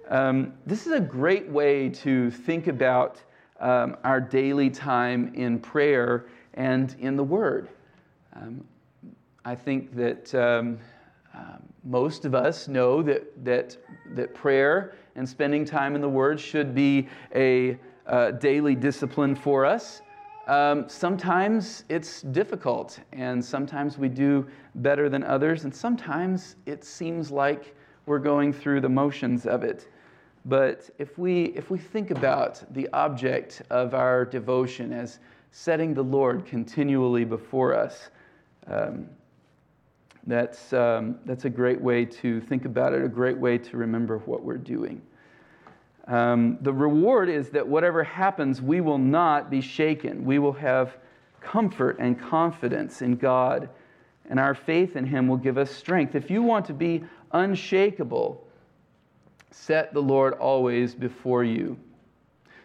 Um, 0.10 0.54
this 0.68 0.86
is 0.86 0.94
a 0.94 1.00
great 1.00 1.50
way 1.50 1.90
to 1.90 2.30
think 2.30 2.68
about 2.68 3.24
um, 3.60 3.98
our 4.04 4.22
daily 4.22 4.70
time 4.70 5.34
in 5.34 5.58
prayer 5.58 6.28
and 6.54 6.96
in 7.00 7.16
the 7.16 7.24
Word. 7.24 7.70
Um, 8.36 8.64
I 9.46 9.56
think 9.56 9.96
that 9.96 10.36
um, 11.34 11.64
most 11.84 12.26
of 12.26 12.36
us 12.36 12.68
know 12.68 13.02
that, 13.02 13.44
that, 13.44 13.78
that 14.14 14.34
prayer 14.34 14.96
and 15.16 15.28
spending 15.28 15.66
time 15.66 15.96
in 15.96 16.02
the 16.02 16.10
Word 16.10 16.40
should 16.40 16.76
be 16.76 17.08
a 17.36 17.78
uh, 18.06 18.32
daily 18.32 18.76
discipline 18.76 19.36
for 19.36 19.66
us. 19.66 20.02
Um, 20.48 20.90
sometimes 20.90 21.86
it's 21.88 22.22
difficult, 22.22 23.00
and 23.14 23.44
sometimes 23.44 23.98
we 23.98 24.10
do 24.10 24.46
better 24.76 25.08
than 25.08 25.24
others, 25.24 25.64
and 25.64 25.74
sometimes 25.74 26.58
it 26.66 26.84
seems 26.84 27.32
like 27.32 27.76
we're 28.06 28.20
going 28.20 28.52
through 28.52 28.82
the 28.82 28.90
motions 28.90 29.46
of 29.46 29.64
it. 29.64 29.88
But 30.46 30.90
if 31.00 31.18
we, 31.18 31.46
if 31.56 31.70
we 31.70 31.78
think 31.78 32.12
about 32.12 32.62
the 32.74 32.90
object 32.92 33.62
of 33.70 33.94
our 33.94 34.26
devotion 34.26 34.92
as 34.92 35.20
setting 35.52 35.94
the 35.94 36.04
Lord 36.04 36.46
continually 36.46 37.24
before 37.24 37.74
us, 37.74 38.10
um, 38.68 39.08
that's, 40.26 40.72
um, 40.74 41.20
that's 41.26 41.46
a 41.46 41.50
great 41.50 41.82
way 41.82 42.06
to 42.06 42.40
think 42.42 42.66
about 42.66 42.94
it, 42.94 43.04
a 43.04 43.10
great 43.10 43.38
way 43.38 43.58
to 43.58 43.78
remember 43.78 44.20
what 44.20 44.44
we're 44.44 44.58
doing. 44.58 45.02
Um, 46.08 46.58
the 46.62 46.74
reward 46.74 47.30
is 47.30 47.50
that 47.50 47.68
whatever 47.68 48.04
happens, 48.04 48.62
we 48.62 48.82
will 48.82 48.98
not 48.98 49.50
be 49.50 49.62
shaken. 49.62 50.26
We 50.26 50.40
will 50.40 50.54
have 50.54 50.98
comfort 51.42 51.98
and 52.00 52.20
confidence 52.20 53.02
in 53.02 53.16
God, 53.16 53.70
and 54.30 54.40
our 54.40 54.56
faith 54.56 54.96
in 54.96 55.06
Him 55.06 55.28
will 55.28 55.38
give 55.38 55.58
us 55.58 55.72
strength. 55.72 56.16
If 56.16 56.30
you 56.30 56.42
want 56.42 56.66
to 56.68 56.74
be 56.74 57.04
unshakable, 57.32 58.46
set 59.52 59.94
the 59.94 60.02
Lord 60.02 60.34
always 60.36 60.96
before 60.96 61.44
you. 61.44 61.78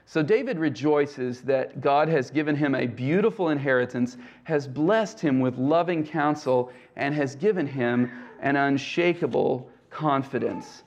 So 0.09 0.23
David 0.23 0.59
rejoices 0.59 1.43
that 1.43 1.83
God 1.83 2.09
has 2.09 2.31
given 2.31 2.57
him 2.57 2.75
a 2.75 2.87
beautiful 2.87 3.51
inheritance, 3.51 4.17
has 4.45 4.67
blessed 4.67 5.21
him 5.21 5.39
with 5.39 5.59
loving 5.59 6.03
counsel, 6.03 6.73
and 6.97 7.15
has 7.15 7.37
given 7.37 7.67
him 7.67 8.11
an 8.41 8.57
unshakable 8.57 9.71
confidence. 9.91 10.83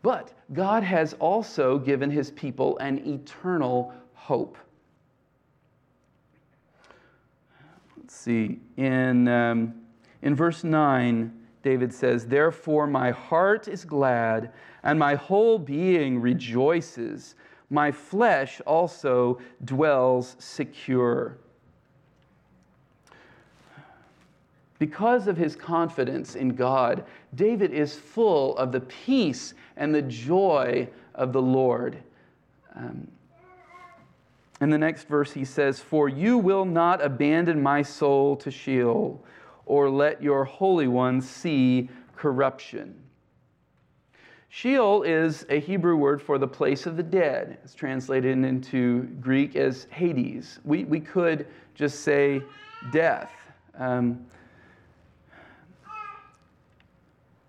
But 0.00 0.32
God 0.54 0.82
has 0.82 1.12
also 1.20 1.78
given 1.78 2.10
his 2.10 2.30
people 2.30 2.78
an 2.78 3.06
eternal 3.06 3.92
hope. 4.14 4.56
Let's 7.98 8.16
see, 8.16 8.58
in, 8.78 9.28
um, 9.28 9.74
in 10.22 10.34
verse 10.34 10.64
9, 10.64 11.30
David 11.62 11.92
says, 11.92 12.24
Therefore 12.26 12.86
my 12.86 13.10
heart 13.10 13.68
is 13.68 13.84
glad, 13.84 14.50
and 14.82 14.98
my 14.98 15.14
whole 15.14 15.58
being 15.58 16.18
rejoices 16.18 17.34
my 17.70 17.90
flesh 17.90 18.60
also 18.66 19.40
dwells 19.64 20.36
secure. 20.38 21.38
Because 24.78 25.28
of 25.28 25.36
his 25.36 25.56
confidence 25.56 26.34
in 26.34 26.50
God, 26.50 27.04
David 27.34 27.72
is 27.72 27.94
full 27.94 28.56
of 28.58 28.72
the 28.72 28.80
peace 28.80 29.54
and 29.76 29.94
the 29.94 30.02
joy 30.02 30.88
of 31.14 31.32
the 31.32 31.42
Lord. 31.42 31.96
Um, 32.74 33.08
in 34.60 34.70
the 34.70 34.78
next 34.78 35.08
verse, 35.08 35.32
he 35.32 35.44
says, 35.44 35.80
For 35.80 36.08
you 36.08 36.38
will 36.38 36.64
not 36.64 37.02
abandon 37.02 37.62
my 37.62 37.82
soul 37.82 38.36
to 38.36 38.50
Sheol, 38.50 39.22
or 39.66 39.90
let 39.90 40.22
your 40.22 40.44
Holy 40.44 40.88
One 40.88 41.20
see 41.20 41.88
corruption. 42.16 42.94
Sheol 44.56 45.02
is 45.02 45.44
a 45.48 45.58
Hebrew 45.58 45.96
word 45.96 46.22
for 46.22 46.38
the 46.38 46.46
place 46.46 46.86
of 46.86 46.96
the 46.96 47.02
dead. 47.02 47.58
It's 47.64 47.74
translated 47.74 48.38
into 48.44 49.02
Greek 49.20 49.56
as 49.56 49.88
Hades. 49.90 50.60
We, 50.62 50.84
we 50.84 51.00
could 51.00 51.48
just 51.74 52.04
say 52.04 52.40
death. 52.92 53.32
Um, 53.76 54.24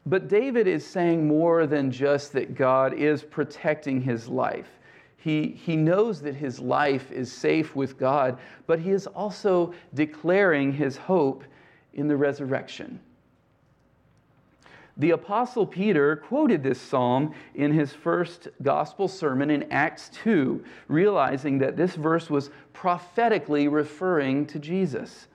but 0.07 0.27
David 0.27 0.65
is 0.65 0.83
saying 0.83 1.27
more 1.27 1.67
than 1.67 1.91
just 1.91 2.33
that 2.33 2.55
God 2.55 2.95
is 2.95 3.21
protecting 3.21 4.01
his 4.01 4.27
life. 4.27 4.79
He, 5.15 5.49
he 5.49 5.75
knows 5.75 6.23
that 6.23 6.33
his 6.33 6.59
life 6.59 7.11
is 7.11 7.31
safe 7.31 7.75
with 7.75 7.99
God, 7.99 8.39
but 8.65 8.79
he 8.79 8.89
is 8.89 9.05
also 9.05 9.75
declaring 9.93 10.73
his 10.73 10.97
hope 10.97 11.43
in 11.93 12.07
the 12.07 12.17
resurrection. 12.17 12.99
The 14.97 15.11
Apostle 15.11 15.65
Peter 15.65 16.15
quoted 16.15 16.63
this 16.63 16.79
psalm 16.79 17.33
in 17.53 17.73
his 17.73 17.91
first 17.91 18.47
gospel 18.61 19.09
sermon 19.09 19.51
in 19.51 19.69
Acts 19.71 20.09
2, 20.23 20.63
realizing 20.87 21.57
that 21.59 21.75
this 21.75 21.95
verse 21.95 22.29
was 22.29 22.49
prophetically 22.71 23.67
referring 23.67 24.45
to 24.47 24.59
Jesus. 24.59 25.27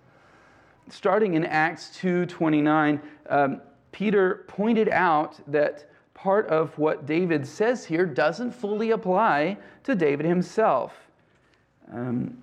Starting 0.88 1.34
in 1.34 1.44
Acts 1.44 1.90
2 1.96 2.26
29, 2.26 3.00
um, 3.28 3.60
Peter 3.92 4.44
pointed 4.48 4.88
out 4.88 5.38
that 5.46 5.90
part 6.14 6.46
of 6.48 6.76
what 6.78 7.06
David 7.06 7.46
says 7.46 7.84
here 7.84 8.06
doesn't 8.06 8.52
fully 8.52 8.92
apply 8.92 9.58
to 9.84 9.94
David 9.94 10.24
himself. 10.24 10.94
Um, 11.92 12.42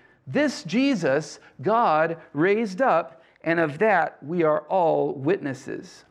This 0.27 0.63
Jesus, 0.63 1.39
God 1.61 2.17
raised 2.33 2.81
up, 2.81 3.23
and 3.43 3.59
of 3.59 3.79
that 3.79 4.21
we 4.23 4.43
are 4.43 4.61
all 4.61 5.13
witnesses. 5.13 6.05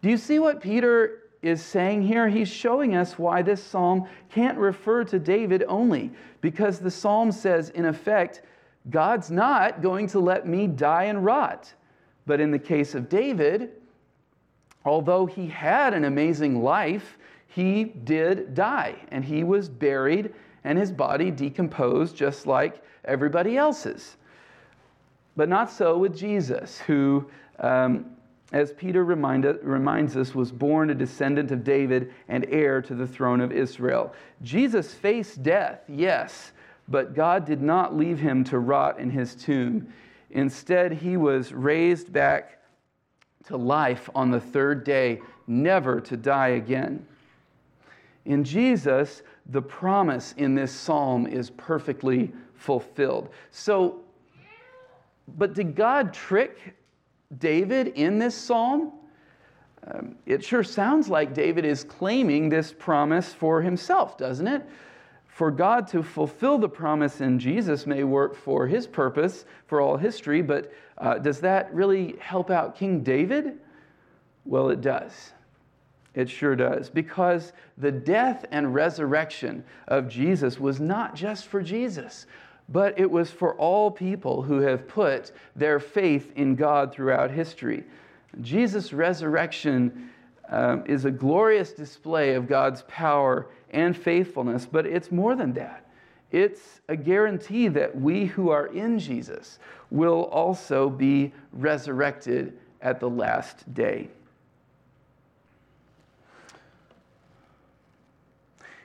Do 0.00 0.08
you 0.08 0.16
see 0.16 0.38
what 0.38 0.60
Peter 0.60 1.22
is 1.42 1.62
saying 1.62 2.02
here? 2.02 2.28
He's 2.28 2.48
showing 2.48 2.94
us 2.94 3.18
why 3.18 3.42
this 3.42 3.62
psalm 3.62 4.06
can't 4.30 4.58
refer 4.58 5.04
to 5.04 5.18
David 5.18 5.64
only, 5.66 6.12
because 6.40 6.78
the 6.78 6.90
psalm 6.90 7.32
says, 7.32 7.70
in 7.70 7.84
effect, 7.84 8.42
God's 8.90 9.30
not 9.30 9.82
going 9.82 10.06
to 10.08 10.20
let 10.20 10.46
me 10.46 10.66
die 10.66 11.04
and 11.04 11.24
rot. 11.24 11.72
But 12.26 12.40
in 12.40 12.50
the 12.50 12.58
case 12.58 12.94
of 12.94 13.08
David, 13.08 13.70
although 14.84 15.26
he 15.26 15.46
had 15.46 15.94
an 15.94 16.04
amazing 16.04 16.62
life, 16.62 17.18
he 17.46 17.84
did 17.84 18.54
die 18.54 18.96
and 19.08 19.24
he 19.24 19.44
was 19.44 19.68
buried 19.68 20.34
and 20.64 20.78
his 20.78 20.90
body 20.90 21.30
decomposed 21.30 22.16
just 22.16 22.46
like 22.46 22.82
everybody 23.04 23.56
else's. 23.56 24.16
But 25.36 25.48
not 25.48 25.70
so 25.70 25.98
with 25.98 26.16
Jesus, 26.16 26.78
who, 26.80 27.28
um, 27.58 28.06
as 28.52 28.72
Peter 28.72 29.04
remind, 29.04 29.44
reminds 29.62 30.16
us, 30.16 30.34
was 30.34 30.52
born 30.52 30.90
a 30.90 30.94
descendant 30.94 31.50
of 31.50 31.64
David 31.64 32.12
and 32.28 32.46
heir 32.48 32.80
to 32.82 32.94
the 32.94 33.06
throne 33.06 33.40
of 33.40 33.52
Israel. 33.52 34.14
Jesus 34.42 34.94
faced 34.94 35.42
death, 35.42 35.80
yes, 35.88 36.52
but 36.88 37.14
God 37.14 37.44
did 37.44 37.62
not 37.62 37.96
leave 37.96 38.18
him 38.18 38.44
to 38.44 38.58
rot 38.58 38.98
in 38.98 39.10
his 39.10 39.34
tomb. 39.34 39.88
Instead, 40.30 40.92
he 40.92 41.16
was 41.16 41.52
raised 41.52 42.12
back 42.12 42.58
to 43.46 43.56
life 43.56 44.08
on 44.14 44.30
the 44.30 44.40
third 44.40 44.84
day, 44.84 45.20
never 45.46 46.00
to 46.00 46.16
die 46.16 46.48
again. 46.48 47.04
In 48.24 48.42
Jesus, 48.44 49.22
the 49.50 49.62
promise 49.62 50.34
in 50.36 50.54
this 50.54 50.72
psalm 50.72 51.26
is 51.26 51.50
perfectly 51.50 52.32
fulfilled. 52.54 53.28
So, 53.50 54.00
but 55.36 55.54
did 55.54 55.74
God 55.74 56.12
trick 56.14 56.74
David 57.38 57.88
in 57.88 58.18
this 58.18 58.34
psalm? 58.34 58.92
Um, 59.86 60.16
it 60.24 60.42
sure 60.42 60.64
sounds 60.64 61.08
like 61.08 61.34
David 61.34 61.64
is 61.64 61.84
claiming 61.84 62.48
this 62.48 62.72
promise 62.72 63.32
for 63.32 63.60
himself, 63.60 64.16
doesn't 64.16 64.46
it? 64.46 64.62
For 65.26 65.50
God 65.50 65.86
to 65.88 66.02
fulfill 66.02 66.58
the 66.58 66.68
promise 66.68 67.20
in 67.20 67.38
Jesus 67.38 67.86
may 67.86 68.04
work 68.04 68.34
for 68.34 68.66
his 68.66 68.86
purpose 68.86 69.44
for 69.66 69.80
all 69.80 69.96
history, 69.96 70.40
but 70.40 70.72
uh, 70.96 71.18
does 71.18 71.40
that 71.40 71.74
really 71.74 72.14
help 72.20 72.50
out 72.50 72.76
King 72.76 73.00
David? 73.00 73.58
Well, 74.44 74.70
it 74.70 74.80
does. 74.80 75.32
It 76.14 76.30
sure 76.30 76.54
does. 76.56 76.88
Because 76.88 77.52
the 77.76 77.92
death 77.92 78.44
and 78.50 78.74
resurrection 78.74 79.64
of 79.88 80.08
Jesus 80.08 80.60
was 80.60 80.80
not 80.80 81.14
just 81.14 81.46
for 81.46 81.62
Jesus, 81.62 82.26
but 82.68 82.98
it 82.98 83.10
was 83.10 83.30
for 83.30 83.54
all 83.56 83.90
people 83.90 84.42
who 84.42 84.60
have 84.60 84.88
put 84.88 85.32
their 85.56 85.80
faith 85.80 86.32
in 86.36 86.54
God 86.54 86.92
throughout 86.92 87.30
history. 87.30 87.84
Jesus' 88.40 88.92
resurrection 88.92 90.10
um, 90.48 90.84
is 90.86 91.04
a 91.04 91.10
glorious 91.10 91.72
display 91.72 92.34
of 92.34 92.46
God's 92.46 92.82
power 92.82 93.48
and 93.70 93.96
faithfulness, 93.96 94.66
but 94.70 94.86
it's 94.86 95.10
more 95.10 95.34
than 95.34 95.52
that. 95.54 95.84
it's 96.34 96.80
a 96.88 96.96
guarantee 96.96 97.68
that 97.68 97.96
we 97.96 98.26
who 98.26 98.50
are 98.50 98.66
in 98.66 98.98
Jesus 98.98 99.60
will 99.90 100.24
also 100.24 100.90
be 100.90 101.32
resurrected 101.52 102.58
at 102.82 102.98
the 102.98 103.08
last 103.08 103.72
day. 103.72 104.08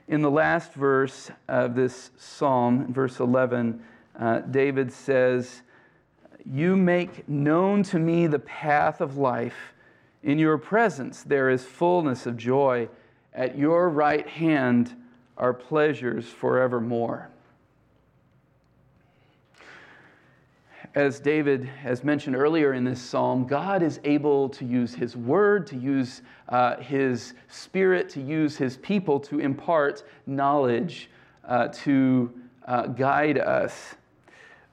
In 0.10 0.24
the 0.24 0.32
last 0.32 0.74
verse 0.74 1.30
of 1.47 1.76
this 1.76 2.10
psalm, 2.18 2.91
verse 2.91 3.20
11, 3.20 3.80
uh, 4.20 4.39
David 4.39 4.91
says, 4.91 5.62
You 6.51 6.76
make 6.76 7.30
known 7.30 7.84
to 7.84 7.99
me 7.99 8.26
the 8.26 8.39
path 8.39 9.01
of 9.01 9.18
life. 9.18 9.76
In 10.24 10.39
your 10.39 10.57
presence 10.57 11.22
there 11.22 11.51
is 11.51 11.64
fullness 11.64 12.26
of 12.26 12.38
joy. 12.38 12.89
At 13.36 13.55
your 13.55 13.88
right 13.88 14.28
hand 14.28 14.95
are 15.38 15.53
pleasures 15.53 16.28
forevermore. 16.28 17.30
As 20.96 21.20
David 21.20 21.64
has 21.66 22.04
mentioned 22.04 22.36
earlier 22.36 22.74
in 22.74 22.84
this 22.84 23.02
psalm, 23.02 23.46
God 23.46 23.84
is 23.84 24.00
able 24.04 24.50
to 24.50 24.66
use 24.66 24.94
his 24.94 25.16
word, 25.16 25.68
to 25.68 25.78
use 25.78 26.24
uh, 26.50 26.78
his 26.78 27.34
spirit, 27.48 28.10
to 28.10 28.22
use 28.22 28.58
his 28.58 28.78
people 28.78 29.20
to 29.22 29.40
impart 29.40 30.04
knowledge, 30.26 31.10
uh, 31.48 31.68
to 31.68 32.34
uh, 32.68 32.88
guide 32.88 33.38
us. 33.38 33.96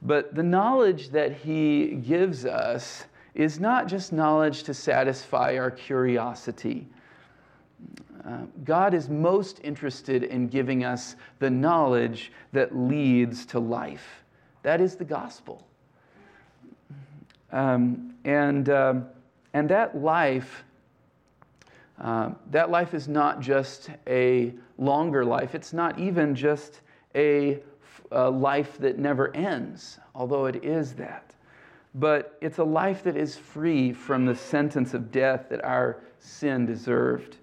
But 0.03 0.35
the 0.35 0.43
knowledge 0.43 1.11
that 1.11 1.33
he 1.33 1.97
gives 2.07 2.47
us 2.47 3.05
is 3.35 3.61
not 3.61 3.87
just 3.87 4.13
knowledge 4.13 4.63
to 4.65 4.75
satisfy 4.75 5.59
our 5.59 5.71
curiosity. 5.71 6.87
Uh, 8.27 8.39
God 8.65 8.95
is 8.95 9.09
most 9.09 9.61
interested 9.63 10.25
in 10.25 10.49
giving 10.49 10.85
us 10.85 11.17
the 11.39 11.51
knowledge 11.51 12.33
that 12.53 12.75
leads 12.75 13.45
to 13.47 13.59
life. 13.59 14.25
That 14.63 14.81
is 14.81 14.97
the 14.97 15.05
gospel. 15.05 15.66
Um, 17.53 18.15
and, 18.25 18.69
um, 18.69 19.07
and 19.55 19.69
that 19.69 19.97
life, 19.97 20.65
uh, 22.01 22.31
that 22.51 22.71
life 22.71 22.95
is 22.95 23.09
not 23.09 23.41
just 23.41 23.91
a 24.07 24.53
longer 24.79 25.25
life. 25.25 25.55
It's 25.55 25.73
not 25.73 25.99
even 25.99 26.35
just 26.35 26.81
a, 27.15 27.59
a 28.11 28.29
life 28.29 28.79
that 28.79 28.99
never 28.99 29.35
ends, 29.35 29.99
although 30.15 30.47
it 30.47 30.65
is 30.65 30.93
that. 30.95 31.35
But 31.95 32.37
it's 32.43 32.59
a 32.59 32.65
life 32.65 33.03
that 33.05 33.17
is 33.17 33.37
free 33.37 33.93
from 33.93 34.27
the 34.27 34.35
sentence 34.35 34.93
of 34.93 35.11
death 35.11 35.47
that 35.49 35.65
our 35.65 36.03
sin 36.19 36.67
deserved. 36.67 37.37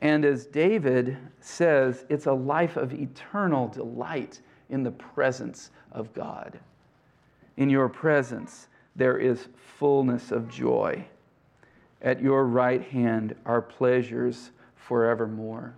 And 0.00 0.24
as 0.24 0.44
David 0.46 1.16
says, 1.40 2.04
it's 2.10 2.26
a 2.26 2.32
life 2.32 2.76
of 2.76 2.92
eternal 2.92 3.68
delight 3.68 4.40
in 4.68 4.82
the 4.82 4.90
presence 4.90 5.70
of 5.92 6.12
God. 6.12 6.58
In 7.56 7.70
your 7.70 7.88
presence 7.88 8.68
there 8.96 9.18
is 9.18 9.48
fullness 9.78 10.32
of 10.32 10.48
joy. 10.48 11.04
At 12.02 12.20
your 12.20 12.46
right 12.46 12.82
hand 12.82 13.34
are 13.44 13.62
pleasures 13.62 14.50
forevermore. 14.74 15.74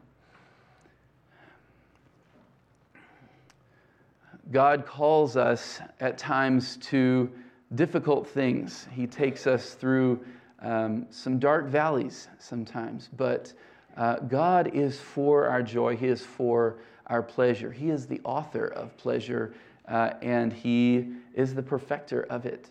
God 4.50 4.86
calls 4.86 5.36
us 5.36 5.80
at 6.00 6.16
times 6.16 6.78
to 6.78 7.30
difficult 7.74 8.26
things. 8.26 8.86
He 8.92 9.06
takes 9.06 9.46
us 9.46 9.74
through 9.74 10.24
um, 10.60 11.06
some 11.10 11.38
dark 11.38 11.66
valleys 11.66 12.28
sometimes, 12.38 13.10
but 13.16 13.52
uh, 13.96 14.16
God 14.20 14.74
is 14.74 14.98
for 14.98 15.46
our 15.46 15.62
joy. 15.62 15.96
He 15.96 16.06
is 16.06 16.24
for 16.24 16.78
our 17.08 17.22
pleasure. 17.22 17.70
He 17.70 17.90
is 17.90 18.06
the 18.06 18.20
author 18.24 18.68
of 18.68 18.96
pleasure, 18.96 19.52
uh, 19.86 20.12
and 20.22 20.52
He 20.52 21.08
is 21.34 21.54
the 21.54 21.62
perfecter 21.62 22.22
of 22.30 22.46
it. 22.46 22.70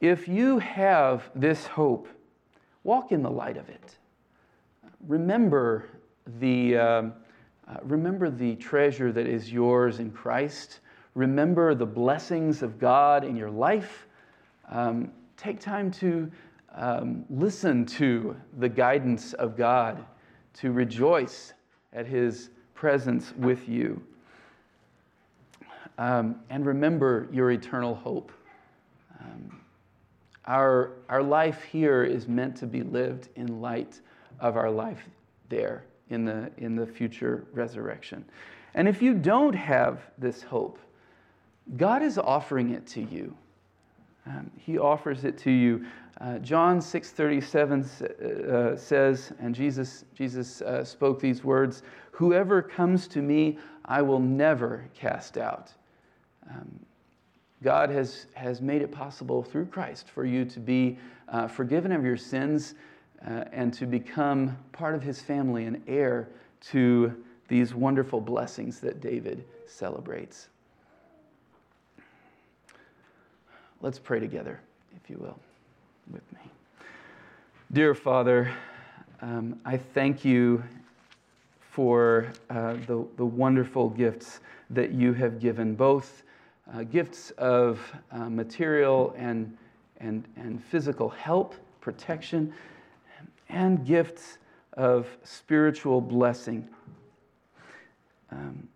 If 0.00 0.28
you 0.28 0.58
have 0.60 1.28
this 1.34 1.66
hope, 1.66 2.06
walk 2.84 3.10
in 3.10 3.22
the 3.22 3.30
light 3.30 3.56
of 3.56 3.68
it. 3.68 3.96
Remember 5.06 5.86
the, 6.38 6.76
um, 6.76 7.12
uh, 7.66 7.78
remember 7.82 8.30
the 8.30 8.54
treasure 8.56 9.10
that 9.12 9.26
is 9.26 9.52
yours 9.52 9.98
in 9.98 10.10
Christ. 10.10 10.80
Remember 11.14 11.74
the 11.74 11.86
blessings 11.86 12.62
of 12.62 12.78
God 12.78 13.24
in 13.24 13.36
your 13.36 13.50
life. 13.50 14.06
Um, 14.68 15.10
take 15.36 15.58
time 15.58 15.90
to 15.92 16.30
um, 16.74 17.24
listen 17.28 17.84
to 17.86 18.36
the 18.58 18.68
guidance 18.68 19.32
of 19.32 19.56
God, 19.56 20.04
to 20.54 20.70
rejoice 20.70 21.54
at 21.92 22.06
His 22.06 22.50
presence 22.74 23.32
with 23.36 23.68
you. 23.68 24.00
Um, 25.98 26.36
and 26.48 26.64
remember 26.64 27.28
your 27.32 27.50
eternal 27.50 27.94
hope. 27.94 28.30
Um, 29.20 29.60
our, 30.44 30.92
our 31.08 31.22
life 31.22 31.64
here 31.64 32.04
is 32.04 32.28
meant 32.28 32.56
to 32.56 32.66
be 32.66 32.82
lived 32.82 33.28
in 33.34 33.60
light 33.60 34.00
of 34.40 34.56
our 34.56 34.70
life 34.70 35.02
there 35.48 35.84
in 36.08 36.24
the, 36.24 36.50
in 36.56 36.76
the 36.76 36.86
future 36.86 37.44
resurrection. 37.52 38.24
And 38.74 38.86
if 38.86 39.02
you 39.02 39.12
don't 39.12 39.54
have 39.54 40.00
this 40.16 40.42
hope, 40.42 40.78
God 41.76 42.02
is 42.02 42.16
offering 42.16 42.70
it 42.70 42.86
to 42.88 43.02
you. 43.02 43.36
Um, 44.26 44.50
he 44.56 44.78
offers 44.78 45.24
it 45.24 45.36
to 45.38 45.50
you. 45.50 45.84
Uh, 46.20 46.38
John 46.38 46.80
6:37 46.80 48.02
uh, 48.02 48.76
says, 48.76 49.32
and 49.38 49.54
Jesus, 49.54 50.04
Jesus 50.14 50.62
uh, 50.62 50.84
spoke 50.84 51.20
these 51.20 51.44
words, 51.44 51.82
"Whoever 52.12 52.62
comes 52.62 53.06
to 53.08 53.22
me, 53.22 53.58
I 53.84 54.02
will 54.02 54.20
never 54.20 54.84
cast 54.94 55.38
out." 55.38 55.72
Um, 56.50 56.78
God 57.62 57.90
has, 57.90 58.26
has 58.34 58.60
made 58.60 58.82
it 58.82 58.92
possible 58.92 59.42
through 59.42 59.66
Christ 59.66 60.08
for 60.08 60.24
you 60.24 60.44
to 60.44 60.60
be 60.60 60.96
uh, 61.28 61.48
forgiven 61.48 61.92
of 61.92 62.04
your 62.04 62.16
sins 62.16 62.74
uh, 63.26 63.44
and 63.52 63.74
to 63.74 63.86
become 63.86 64.56
part 64.72 64.94
of 64.94 65.02
his 65.02 65.20
family 65.20 65.64
and 65.64 65.82
heir 65.88 66.28
to 66.70 67.12
these 67.48 67.74
wonderful 67.74 68.20
blessings 68.20 68.78
that 68.80 69.00
David 69.00 69.44
celebrates. 69.66 70.48
Let's 73.80 73.98
pray 73.98 74.20
together, 74.20 74.60
if 74.96 75.10
you 75.10 75.18
will, 75.18 75.38
with 76.12 76.32
me. 76.32 76.40
Dear 77.72 77.94
Father, 77.94 78.52
um, 79.20 79.58
I 79.64 79.76
thank 79.76 80.24
you 80.24 80.62
for 81.70 82.32
uh, 82.50 82.74
the, 82.86 83.06
the 83.16 83.24
wonderful 83.24 83.88
gifts 83.90 84.40
that 84.70 84.92
you 84.92 85.12
have 85.12 85.40
given, 85.40 85.74
both 85.74 86.22
uh, 86.74 86.82
gifts 86.82 87.30
of 87.32 87.80
uh, 88.12 88.28
material 88.28 89.14
and, 89.16 89.56
and, 89.98 90.24
and 90.36 90.62
physical 90.64 91.08
help, 91.08 91.54
protection, 91.80 92.52
and 93.48 93.86
gifts 93.86 94.38
of 94.74 95.06
spiritual 95.24 96.00
blessing. 96.00 96.68
Um, 98.30 98.68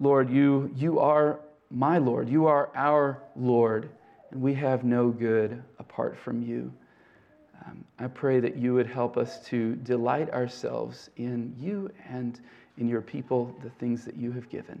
Lord, 0.00 0.28
you, 0.28 0.70
you 0.76 0.98
are 0.98 1.40
my 1.70 1.98
Lord. 1.98 2.28
You 2.28 2.46
are 2.46 2.70
our 2.74 3.22
Lord, 3.36 3.88
and 4.30 4.42
we 4.42 4.54
have 4.54 4.84
no 4.84 5.08
good 5.08 5.62
apart 5.78 6.16
from 6.16 6.42
you. 6.42 6.72
Um, 7.66 7.84
I 7.98 8.08
pray 8.08 8.40
that 8.40 8.56
you 8.56 8.74
would 8.74 8.86
help 8.86 9.16
us 9.16 9.40
to 9.46 9.74
delight 9.76 10.30
ourselves 10.30 11.08
in 11.16 11.54
you 11.58 11.90
and 12.08 12.40
in 12.76 12.88
your 12.88 13.00
people, 13.00 13.54
the 13.62 13.70
things 13.70 14.04
that 14.04 14.16
you 14.16 14.32
have 14.32 14.48
given. 14.50 14.80